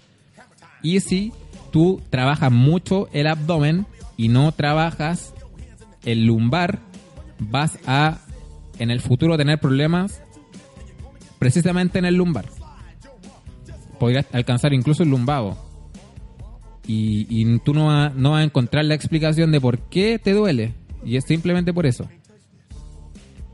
[0.83, 1.33] Y si
[1.73, 3.87] tú trabajas mucho el abdomen
[4.17, 5.35] y no trabajas
[6.05, 6.79] el lumbar,
[7.39, 8.19] vas a
[8.81, 10.23] en el futuro tener problemas
[11.38, 12.47] precisamente en el lumbar.
[13.99, 15.57] Podrías alcanzar incluso el lumbago.
[16.93, 20.75] Y, tú no, no vas a encontrar la explicación de por qué te duele.
[21.05, 22.09] Y es simplemente por eso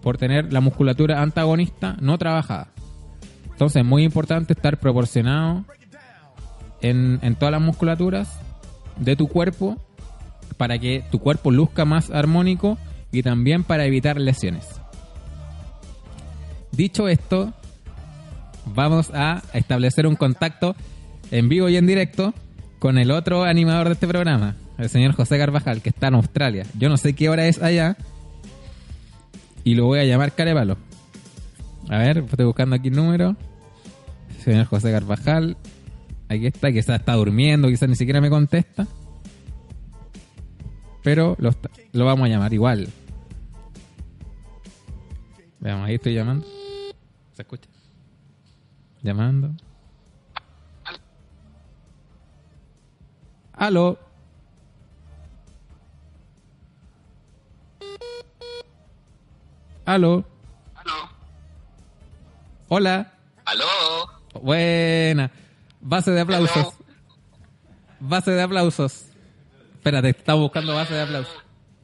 [0.07, 2.69] por tener la musculatura antagonista no trabajada.
[3.51, 5.65] Entonces es muy importante estar proporcionado
[6.81, 8.39] en, todas las musculaturas
[9.01, 9.77] de tu cuerpo
[10.59, 12.79] para que tu cuerpo luzca más armónico
[13.11, 14.81] y también para evitar lesiones.
[16.77, 17.55] Dicho esto,
[18.67, 20.77] vamos a establecer un contacto
[21.31, 22.35] en vivo y en directo
[22.79, 26.67] con el otro animador de este programa, el señor José Carvajal, que está en Australia.
[26.79, 27.97] Yo no sé qué hora es allá,
[29.65, 30.77] y lo voy a llamar Carevalo.
[31.89, 33.37] A ver, estoy buscando aquí el número.
[34.45, 35.57] Señor José Carvajal.
[36.29, 38.87] Aquí está, quizás está durmiendo, quizás ni siquiera me contesta.
[41.03, 41.51] Pero lo,
[41.93, 42.89] lo vamos a llamar igual.
[45.59, 46.47] Veamos, ahí estoy llamando.
[47.37, 47.69] ¿Se escucha?
[49.03, 49.55] Llamando.
[53.53, 53.99] Aló.
[59.85, 60.25] Aló.
[60.75, 61.09] Aló.
[62.69, 63.13] Hola.
[63.45, 63.67] Aló.
[64.41, 65.31] Buena.
[65.83, 66.73] Base de aplausos.
[68.01, 69.09] base de aplausos.
[69.75, 71.37] Espérate, estamos buscando base de aplausos.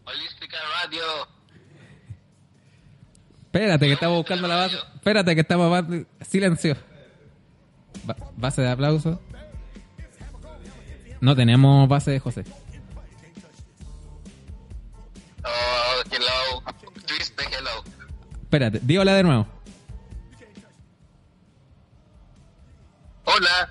[0.07, 1.03] Holística Radio.
[3.53, 4.77] Espérate, que estamos buscando la base.
[4.95, 5.85] Espérate, que estamos.
[6.23, 6.75] Silencio.
[8.05, 9.19] Ba- base de aplausos.
[11.21, 12.45] No tenemos base de José.
[15.45, 16.63] Oh, hello.
[17.07, 17.85] Twist hello.
[18.43, 19.47] Espérate, dígola de nuevo.
[23.25, 23.69] Hola.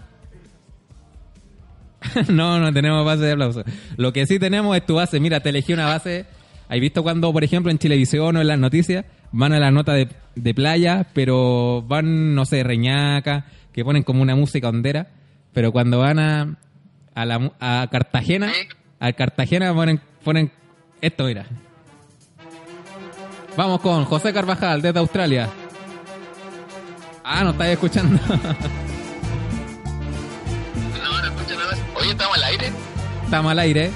[2.30, 3.64] no, no tenemos base de aplausos.
[3.98, 5.20] Lo que sí tenemos es tu base.
[5.20, 6.28] Mira, te elegí una base.
[6.70, 9.94] ¿Has visto cuando, por ejemplo, en televisión o en las noticias van a la nota
[9.94, 15.08] de, de playa, pero van, no sé, reñaca, que ponen como una música hondera,
[15.54, 16.58] pero cuando van a,
[17.16, 18.52] a, la, a Cartagena,
[19.00, 20.52] a Cartagena ponen, ponen
[21.02, 21.46] esto, mira.
[23.58, 25.50] Vamos con José Carvajal desde Australia.
[27.24, 28.20] Ah, no estáis escuchando.
[31.04, 31.78] No, no escucho nada.
[31.96, 32.72] Oye, ¿estamos al aire?
[33.26, 33.92] Estamos al aire.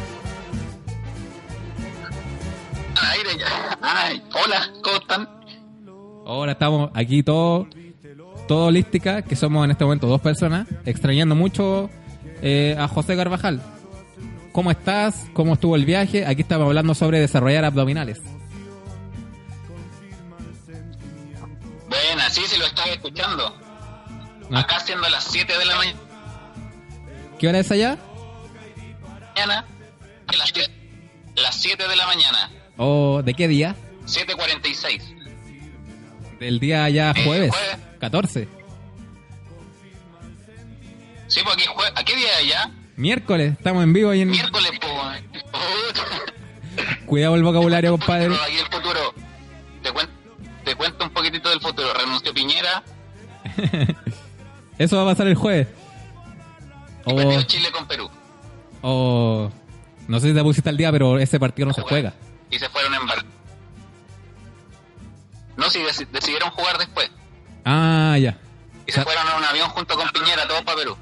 [3.27, 3.77] Aire ya.
[3.81, 5.29] Ay, hola, ¿cómo están?
[6.25, 7.67] Ahora estamos aquí todos,
[8.47, 11.89] todo holística, que somos en este momento dos personas, extrañando mucho
[12.41, 13.61] eh, a José Carvajal.
[14.51, 15.27] ¿Cómo estás?
[15.33, 16.25] ¿Cómo estuvo el viaje?
[16.25, 18.21] Aquí estamos hablando sobre desarrollar abdominales.
[21.87, 23.55] Bueno, sí, sí lo están escuchando.
[24.49, 24.57] ¿No?
[24.57, 25.99] Acá siendo las 7 de la mañana.
[27.39, 27.97] ¿Qué hora es allá?
[30.37, 30.85] Las 7
[31.35, 32.49] las 7 de la mañana.
[32.77, 33.75] ¿O de qué día?
[34.05, 35.01] 7.46.
[36.39, 37.77] Del día ya Eh, jueves, jueves.
[37.99, 38.47] 14.
[41.27, 42.71] Sí, porque aquí jue- ¿a qué día ya?
[42.97, 44.29] Miércoles, estamos en vivo ahí en...
[44.29, 45.23] Miércoles, pues.
[47.05, 48.25] Cuidado el vocabulario, compadre.
[48.35, 49.13] Aquí el futuro.
[49.81, 50.09] Te, cuen-
[50.63, 51.87] te cuento un poquitito del futuro.
[51.93, 52.83] Renunció Piñera
[54.77, 55.67] Eso va a pasar el jueves.
[57.05, 58.09] y O, perdió Chile con Perú.
[58.81, 59.49] o-
[60.07, 62.13] no sé si te pusiste al día, pero ese partido no se juega.
[62.51, 63.27] Y se fueron en barco.
[65.57, 67.09] No, sí, deci- decidieron jugar después.
[67.63, 68.37] Ah, ya.
[68.87, 70.97] Y se fueron en un avión junto con Piñera, todos para Perú.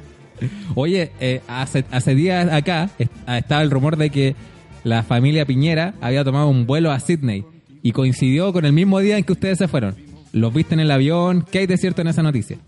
[0.74, 4.36] Oye, eh, hace, hace días acá est- estaba el rumor de que
[4.84, 7.44] la familia Piñera había tomado un vuelo a Sydney
[7.82, 9.96] y coincidió con el mismo día en que ustedes se fueron.
[10.32, 11.42] ¿Los viste en el avión?
[11.42, 12.58] ¿Qué hay de cierto en esa noticia?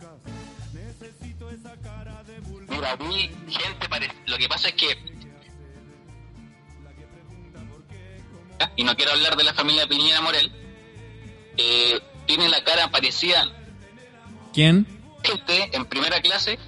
[2.68, 4.86] Mira, vi gente pare- Lo que pasa es que.
[8.76, 10.50] Y no quiero hablar de la familia Piñera Morel.
[11.56, 13.50] Eh, tiene la cara parecida.
[14.52, 14.86] ¿Quién?
[15.22, 16.58] Gente en primera clase.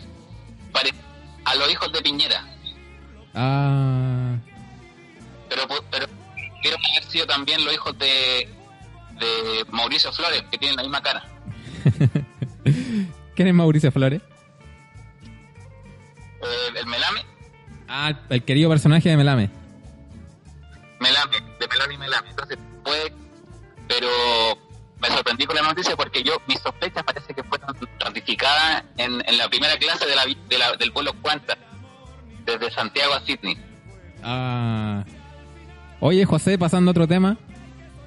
[1.45, 2.47] a los hijos de Piñera.
[3.35, 4.37] Ah,
[5.49, 6.07] Pero, pero
[6.63, 8.49] quiero haber sido también los hijos de.
[9.19, 11.25] de Mauricio Flores, que tienen la misma cara.
[13.35, 14.21] ¿Quién es Mauricio Flores?
[16.43, 17.25] Eh, el Melame.
[17.89, 19.17] Ah, el querido personaje de.
[19.17, 19.51] Melame,
[24.03, 24.59] pero
[25.01, 29.39] me sorprendí con la noticia porque yo, mis sospechas parece que fueron ratificadas en, en
[29.39, 31.57] la primera clase de la, de la- del vuelo Qantas,
[32.45, 33.57] desde Santiago a Sydney.
[34.23, 35.05] Ah.
[36.01, 37.37] Oye, José, pasando a otro tema.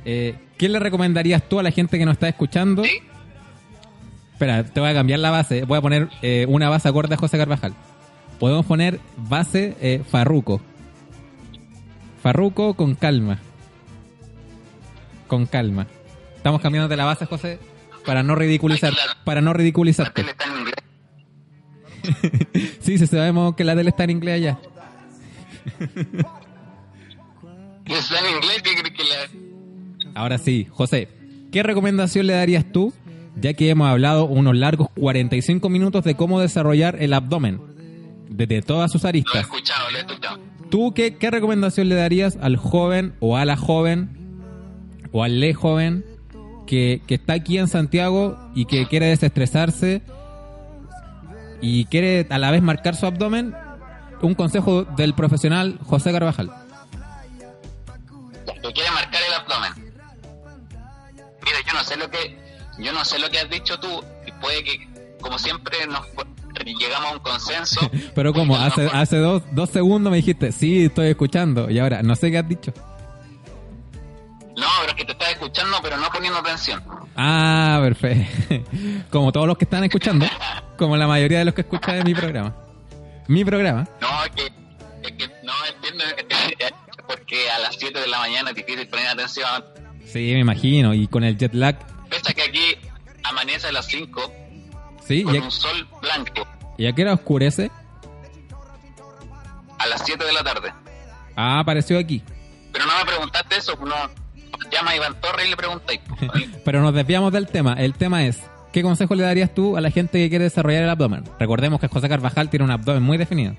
[0.03, 2.83] Eh, ¿Qué le recomendarías tú a la gente que nos está escuchando?
[2.83, 2.99] ¿Sí?
[4.33, 5.63] Espera, te voy a cambiar la base.
[5.63, 7.73] Voy a poner eh, una base acorde a José Carvajal.
[8.39, 10.61] Podemos poner base eh, Farruco.
[12.21, 13.39] Farruco con calma.
[15.27, 15.87] Con calma.
[16.35, 17.59] Estamos cambiando de la base, José,
[18.05, 20.21] para no ridiculizar, para no La ridiculizarte.
[20.23, 20.75] tele está en inglés.
[22.81, 24.59] sí, sí, sabemos que la tele está en inglés allá.
[27.85, 28.63] Y está en inglés.
[30.13, 31.09] Ahora sí, José,
[31.51, 32.93] ¿qué recomendación le darías tú,
[33.35, 37.59] ya que hemos hablado unos largos 45 minutos de cómo desarrollar el abdomen,
[38.29, 39.41] desde todas sus Lo he aristas?
[39.41, 40.39] escuchado, lo he escuchado.
[40.69, 44.24] ¿Tú qué, qué recomendación le darías al joven o a la joven
[45.15, 46.03] o al le joven
[46.67, 50.01] que, que está aquí en Santiago y que quiere desestresarse
[51.61, 53.55] y quiere a la vez marcar su abdomen?
[54.21, 56.51] Un consejo del profesional José Carvajal.
[58.45, 59.93] que quiere marcar el abdomen.
[61.45, 62.37] Mira, yo no sé lo que
[62.79, 64.89] yo no sé lo que has dicho tú y puede que
[65.21, 66.05] como siempre nos
[66.77, 67.89] llegamos a un consenso.
[68.15, 71.69] Pero como hace, hace dos, dos segundos me dijiste, sí, estoy escuchando.
[71.69, 72.73] Y ahora, no sé qué has dicho.
[74.95, 76.83] Que te estás escuchando pero no poniendo atención.
[77.15, 78.55] Ah, perfecto.
[79.09, 80.25] Como todos los que están escuchando.
[80.77, 82.53] Como la mayoría de los que escuchan de mi programa.
[83.27, 83.87] Mi programa.
[84.01, 84.45] No, es que,
[85.03, 86.03] es que no entiendo
[87.07, 89.63] porque a las 7 de la mañana es difícil poner atención.
[90.05, 90.93] Sí, me imagino.
[90.93, 91.77] Y con el jet lag.
[92.09, 92.75] Pese a que aquí
[93.23, 94.31] amanece a las 5
[95.05, 96.47] Sí, con y a, un sol blanco.
[96.77, 97.69] y a qué hora oscurece.
[99.77, 100.73] a las 7 de la tarde.
[101.35, 102.23] Ah, apareció aquí.
[102.71, 103.95] Pero no me preguntaste eso, no.
[104.71, 105.99] Llama a Iván Torres y le preguntáis.
[106.65, 107.73] Pero nos desviamos del tema.
[107.73, 108.39] El tema es,
[108.73, 111.23] ¿qué consejo le darías tú a la gente que quiere desarrollar el abdomen?
[111.39, 113.55] Recordemos que José Carvajal tiene un abdomen muy definido.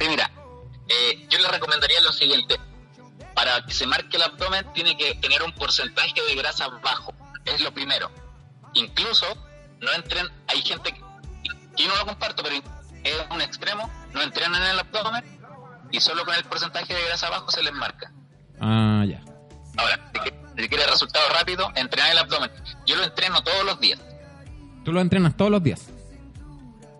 [0.00, 0.30] Sí, mira,
[0.88, 2.56] eh, yo le recomendaría lo siguiente.
[3.34, 7.12] Para que se marque el abdomen tiene que tener un porcentaje de grasa bajo.
[7.44, 8.10] Es lo primero.
[8.74, 9.26] Incluso
[9.80, 11.00] no entren, hay gente que,
[11.76, 12.56] y no lo comparto, pero
[13.04, 15.34] es un extremo, no entrenan en el abdomen
[15.90, 18.12] y solo con el porcentaje de grasa bajo se les marca.
[18.60, 19.20] Ah, ya.
[19.76, 20.10] Ahora,
[20.56, 22.50] si quiere resultado rápido, entrenar el abdomen.
[22.86, 24.00] Yo lo entreno todos los días.
[24.84, 25.88] ¿Tú lo entrenas todos los días?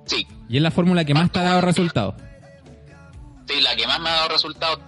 [0.07, 0.27] Sí.
[0.49, 2.17] ¿Y es la fórmula que más te ha dado resultado?
[3.47, 4.81] Sí, la que más me ha dado resultado.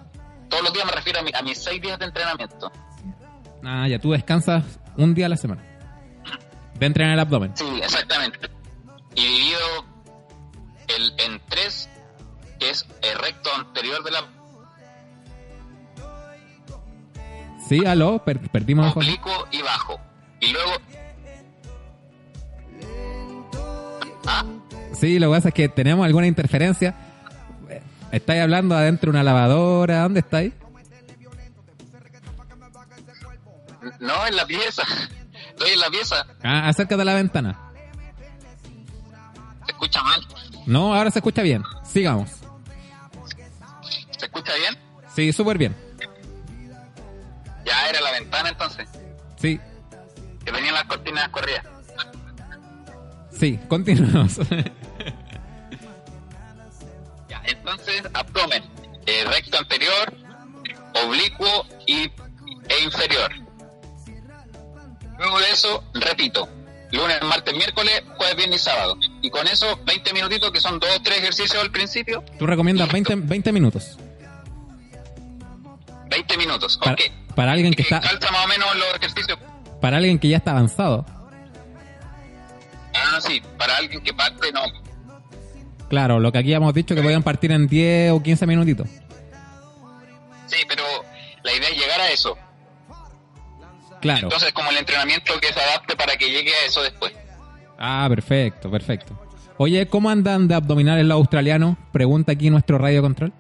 [0.48, 2.72] Todos los días me refiero a, mi- a mis seis días de entrenamiento.
[3.64, 4.64] Ah, ya, tú descansas
[4.96, 5.62] un día a la semana.
[6.74, 7.56] De entrenar el abdomen.
[7.56, 8.38] Sí, exactamente.
[9.14, 9.58] Y divido
[10.88, 11.88] el, en tres,
[12.60, 14.20] que es el recto anterior de la
[17.68, 20.00] Sí, aló, per- perdimos oblicuo y bajo.
[20.40, 20.70] Y luego...
[24.26, 24.44] Ah,
[24.94, 26.94] Sí, lo que pasa es que tenemos alguna interferencia.
[28.12, 30.00] ¿Estáis hablando adentro de una lavadora?
[30.02, 30.52] ¿Dónde estáis?
[34.00, 34.82] no, en la pieza.
[35.50, 36.26] Estoy en la pieza.
[36.42, 37.58] Ah, acércate a la ventana.
[39.64, 40.26] ¿Se escucha mal?
[40.66, 41.62] No, ahora se escucha bien.
[41.84, 42.30] Sigamos.
[44.18, 44.78] ¿Se escucha bien?
[45.14, 45.76] Sí, súper bien.
[47.86, 48.88] Ya era la ventana entonces.
[49.36, 49.60] Sí,
[50.44, 51.64] Que tenían las cortinas corridas.
[53.30, 54.38] sí, continuamos.
[57.28, 58.62] Ya, entonces, abdomen,
[59.06, 60.14] eh, recto anterior,
[61.04, 63.32] oblicuo y, e inferior.
[65.18, 66.48] Luego de eso, repito,
[66.92, 68.96] lunes, martes, miércoles, jueves, viernes y sábado.
[69.22, 72.90] Y con eso, 20 minutitos, que son dos o tres ejercicios al principio, Tú recomiendas
[72.92, 73.98] 20, 20 minutos.
[76.08, 76.78] 20 minutos.
[76.78, 77.00] Para, ok.
[77.36, 79.38] Para alguien que está, Calza más o menos los ejercicios.
[79.80, 81.06] para alguien que ya está avanzado.
[82.94, 84.62] Ah, sí, para alguien que parte, no.
[85.88, 88.88] Claro, lo que aquí hemos dicho que podían partir en 10 o 15 minutitos.
[90.46, 90.82] Sí, pero
[91.44, 92.36] la idea es llegar a eso.
[94.00, 94.24] Claro.
[94.24, 97.12] Entonces, como el entrenamiento que se adapte para que llegue a eso después.
[97.78, 99.18] Ah, perfecto, perfecto.
[99.58, 101.76] Oye, ¿cómo andan de abdominales los australianos?
[101.92, 103.32] Pregunta aquí nuestro radio control.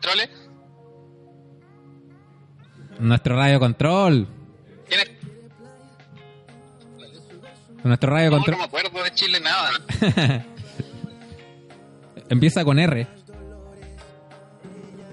[0.00, 0.28] Controles?
[2.98, 4.28] Nuestro radio control.
[4.88, 5.10] ¿Quién es?
[7.84, 8.58] Nuestro radio No, no control.
[8.58, 9.70] me acuerdo de Chile nada.
[12.28, 13.06] Empieza con R.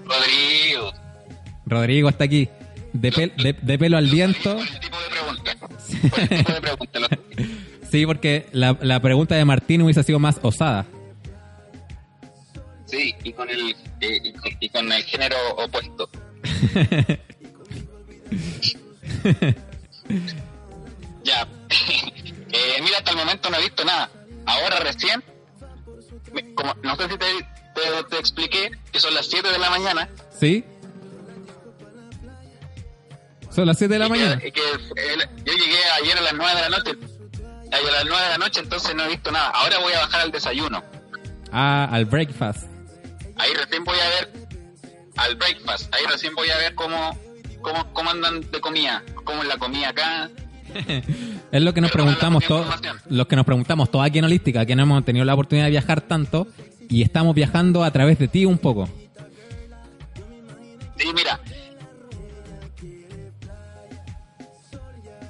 [0.04, 0.92] Rodrigo.
[1.66, 2.48] Rodrigo está aquí.
[2.92, 4.54] De, pel- de- de pelo al viento.
[4.56, 5.56] Por el tipo de pregunta.
[6.10, 7.00] Por el tipo de pregunta.
[7.90, 10.84] Sí, porque la, la pregunta de Martín hubiese sido más osada.
[12.88, 16.08] Sí, y con el, eh, y, con- y con el género opuesto.
[21.24, 21.46] Ya.
[22.50, 24.08] Eh, mira, hasta el momento no he visto nada.
[24.46, 25.22] Ahora recién,
[26.54, 27.26] como, no sé si te,
[27.74, 30.08] te, te expliqué que son las 7 de la mañana.
[30.40, 30.64] ¿Sí?
[33.54, 34.42] Son las 7 de la y que- mañana.
[34.42, 36.90] y que, eh, yo llegué ayer a las 9 de la noche.
[37.70, 39.50] Ayer a las 9 de la noche, entonces no he visto nada.
[39.50, 40.82] Ahora voy a bajar al desayuno.
[41.52, 42.66] Ah, al breakfast.
[43.38, 44.48] Ahí recién voy a ver
[45.16, 45.94] al breakfast.
[45.94, 47.16] Ahí recién voy a ver cómo,
[47.60, 49.02] cómo, cómo andan de comida.
[49.24, 50.30] Cómo es la comida acá.
[51.50, 52.66] Es lo que nos Pero preguntamos todos,
[53.08, 55.70] los que nos preguntamos todos aquí en Holística, que no hemos tenido la oportunidad de
[55.70, 56.46] viajar tanto
[56.90, 58.86] y estamos viajando a través de ti un poco.
[60.98, 61.40] Sí, mira.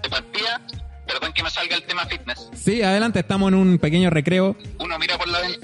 [0.02, 0.60] De partida,
[1.06, 2.50] perdón que me salga el tema fitness.
[2.54, 4.56] Sí, adelante, estamos en un pequeño recreo.
[4.80, 5.60] Uno mira por la ven-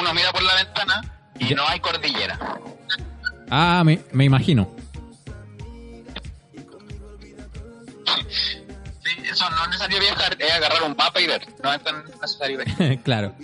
[0.00, 1.00] uno mira por la ventana
[1.38, 1.56] y Ya.
[1.56, 2.38] no hay cordillera.
[3.50, 4.68] Ah, me, me imagino.
[9.02, 11.46] Sí, eso no es necesario viajar, es agarrar un mapa y ver.
[11.62, 12.98] No es tan necesario ver.
[13.02, 13.34] claro.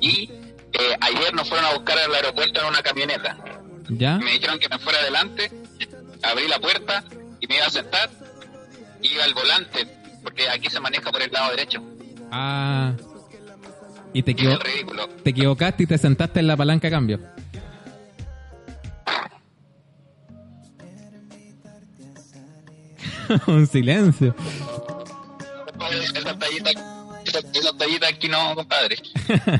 [0.00, 0.30] Y
[0.72, 3.36] eh, ayer nos fueron a buscar al aeropuerto en una camioneta.
[3.88, 4.16] ¿Ya?
[4.18, 5.50] Me dijeron que me fuera adelante,
[6.22, 7.04] abrí la puerta
[7.40, 8.10] y me iba a sentar.
[9.02, 9.86] Iba al volante,
[10.22, 11.82] porque aquí se maneja por el lado derecho.
[12.30, 12.92] Ah.
[14.12, 14.58] Y te, equivo-
[15.24, 17.20] equivocaste y te sentaste en la palanca a cambio.
[23.46, 24.34] un silencio.
[26.14, 26.70] Esa tallita,
[27.24, 28.96] esa, esa tallita aquí no, compadre.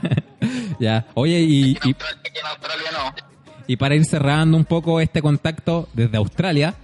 [0.81, 1.07] ya.
[1.15, 3.15] Oye, y, Aquí y, en Australia, aquí en Australia no.
[3.67, 6.75] y para ir cerrando un poco este contacto desde Australia,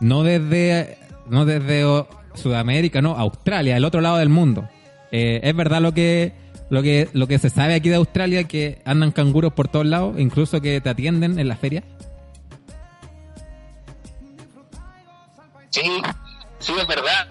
[0.00, 0.98] no desde
[1.28, 1.84] no desde
[2.34, 4.68] Sudamérica, no, Australia, el otro lado del mundo.
[5.12, 6.32] Eh, es verdad lo que,
[6.70, 10.16] lo que, lo que se sabe aquí de Australia, que andan canguros por todos lados,
[10.18, 11.82] incluso que te atienden en la feria.
[15.70, 15.82] Sí,
[16.58, 17.28] sí, es verdad.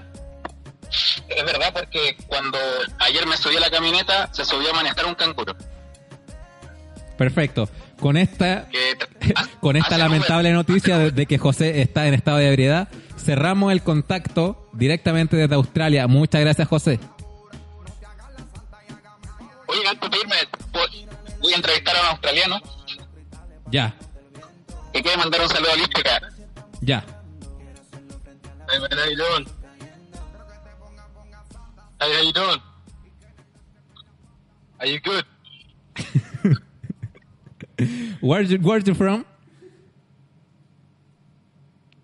[1.29, 2.57] Es verdad porque cuando
[2.99, 5.55] ayer me subí a la camioneta, se subió a manejar un canguro.
[7.17, 7.69] Perfecto.
[7.99, 8.67] Con esta,
[9.59, 13.81] con esta lamentable noticia de, de que José está en estado de ebriedad, cerramos el
[13.81, 16.07] contacto directamente desde Australia.
[16.07, 16.99] Muchas gracias, José.
[22.27, 22.59] Australiano
[23.69, 23.93] Ya,
[24.93, 26.21] que quiere mandar un saludo a Lística.
[26.81, 27.03] ya.
[28.69, 29.45] Hey man, how you doing?
[31.99, 32.61] Hey, how you doing?
[34.79, 35.25] Are you good?
[38.21, 39.25] Where you, where you from?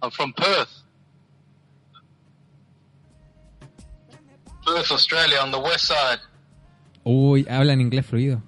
[0.01, 0.83] I'm from Perth.
[4.65, 6.19] Perth, Australia, on the west side.
[7.05, 8.41] Uy, habla en inglés fluido.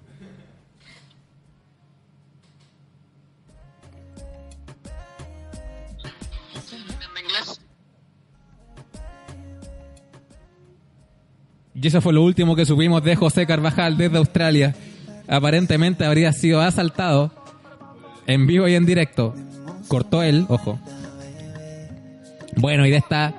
[11.75, 14.73] Y eso fue lo último que supimos de José Carvajal desde Australia.
[15.27, 17.31] Aparentemente habría sido asaltado
[18.27, 19.35] en vivo y en directo.
[19.87, 20.79] Cortó él, ojo.
[22.57, 23.33] Bueno, y de esta,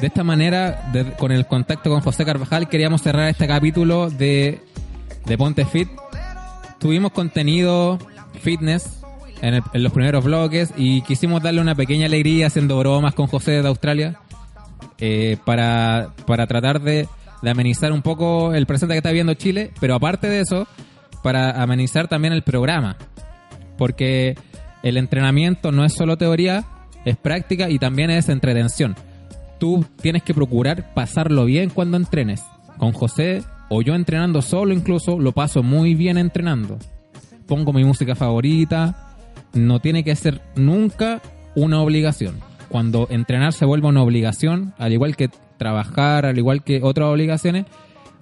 [0.00, 4.60] de esta manera, con el contacto con José Carvajal, queríamos cerrar este capítulo de,
[5.24, 5.88] de Ponte Fit.
[6.78, 7.98] Tuvimos contenido
[8.42, 9.00] fitness
[9.40, 13.62] en, el- los primeros bloques y quisimos darle una pequeña alegría haciendo bromas con José
[13.62, 14.18] de Australia
[14.98, 17.08] eh, para, para tratar de,
[17.42, 20.66] de amenizar un poco el presente que está viendo Chile, pero aparte de eso,
[21.22, 22.96] para amenizar también el programa.
[23.78, 24.36] Porque
[24.82, 26.64] el entrenamiento no es solo teoría,
[27.04, 28.94] es práctica y también es entretención.
[29.58, 32.42] Tú tienes que procurar pasarlo bien cuando entrenes.
[32.78, 36.78] Con José o yo entrenando solo incluso, lo paso muy bien entrenando.
[37.46, 39.16] Pongo mi música favorita.
[39.52, 41.20] No tiene que ser nunca
[41.54, 42.38] una obligación.
[42.68, 45.28] Cuando entrenar se vuelve una obligación, al igual que
[45.60, 47.66] trabajar, al igual que otras obligaciones,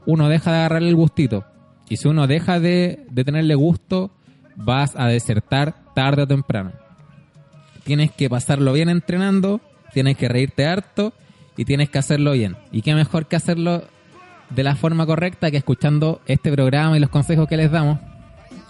[0.06, 1.44] uno deja de agarrarle el gustito.
[1.88, 4.10] Y si uno deja de, de tenerle gusto,
[4.56, 6.72] vas a desertar tarde o temprano.
[7.84, 9.60] Tienes que pasarlo bien entrenando,
[9.94, 11.12] tienes que reírte harto
[11.56, 12.56] y tienes que hacerlo bien.
[12.72, 13.84] Y qué mejor que hacerlo
[14.50, 18.00] de la forma correcta que escuchando este programa y los consejos que les damos.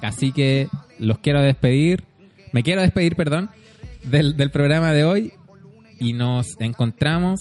[0.03, 2.05] Así que los quiero despedir,
[2.53, 3.49] me quiero despedir, perdón,
[4.05, 5.33] del, del programa de hoy
[5.99, 7.41] y nos encontramos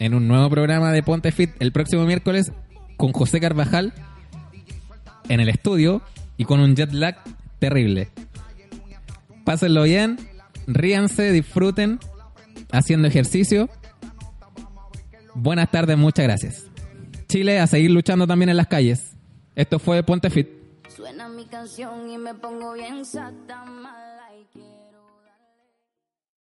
[0.00, 2.50] en un nuevo programa de Ponte Fit el próximo miércoles
[2.96, 3.92] con José Carvajal
[5.28, 6.02] en el estudio
[6.36, 7.16] y con un jet lag
[7.60, 8.08] terrible.
[9.44, 10.18] Pásenlo bien,
[10.66, 12.00] ríanse, disfruten
[12.72, 13.68] haciendo ejercicio.
[15.34, 16.64] Buenas tardes, muchas gracias.
[17.28, 19.16] Chile a seguir luchando también en las calles.
[19.54, 20.48] Esto fue Ponte Fit.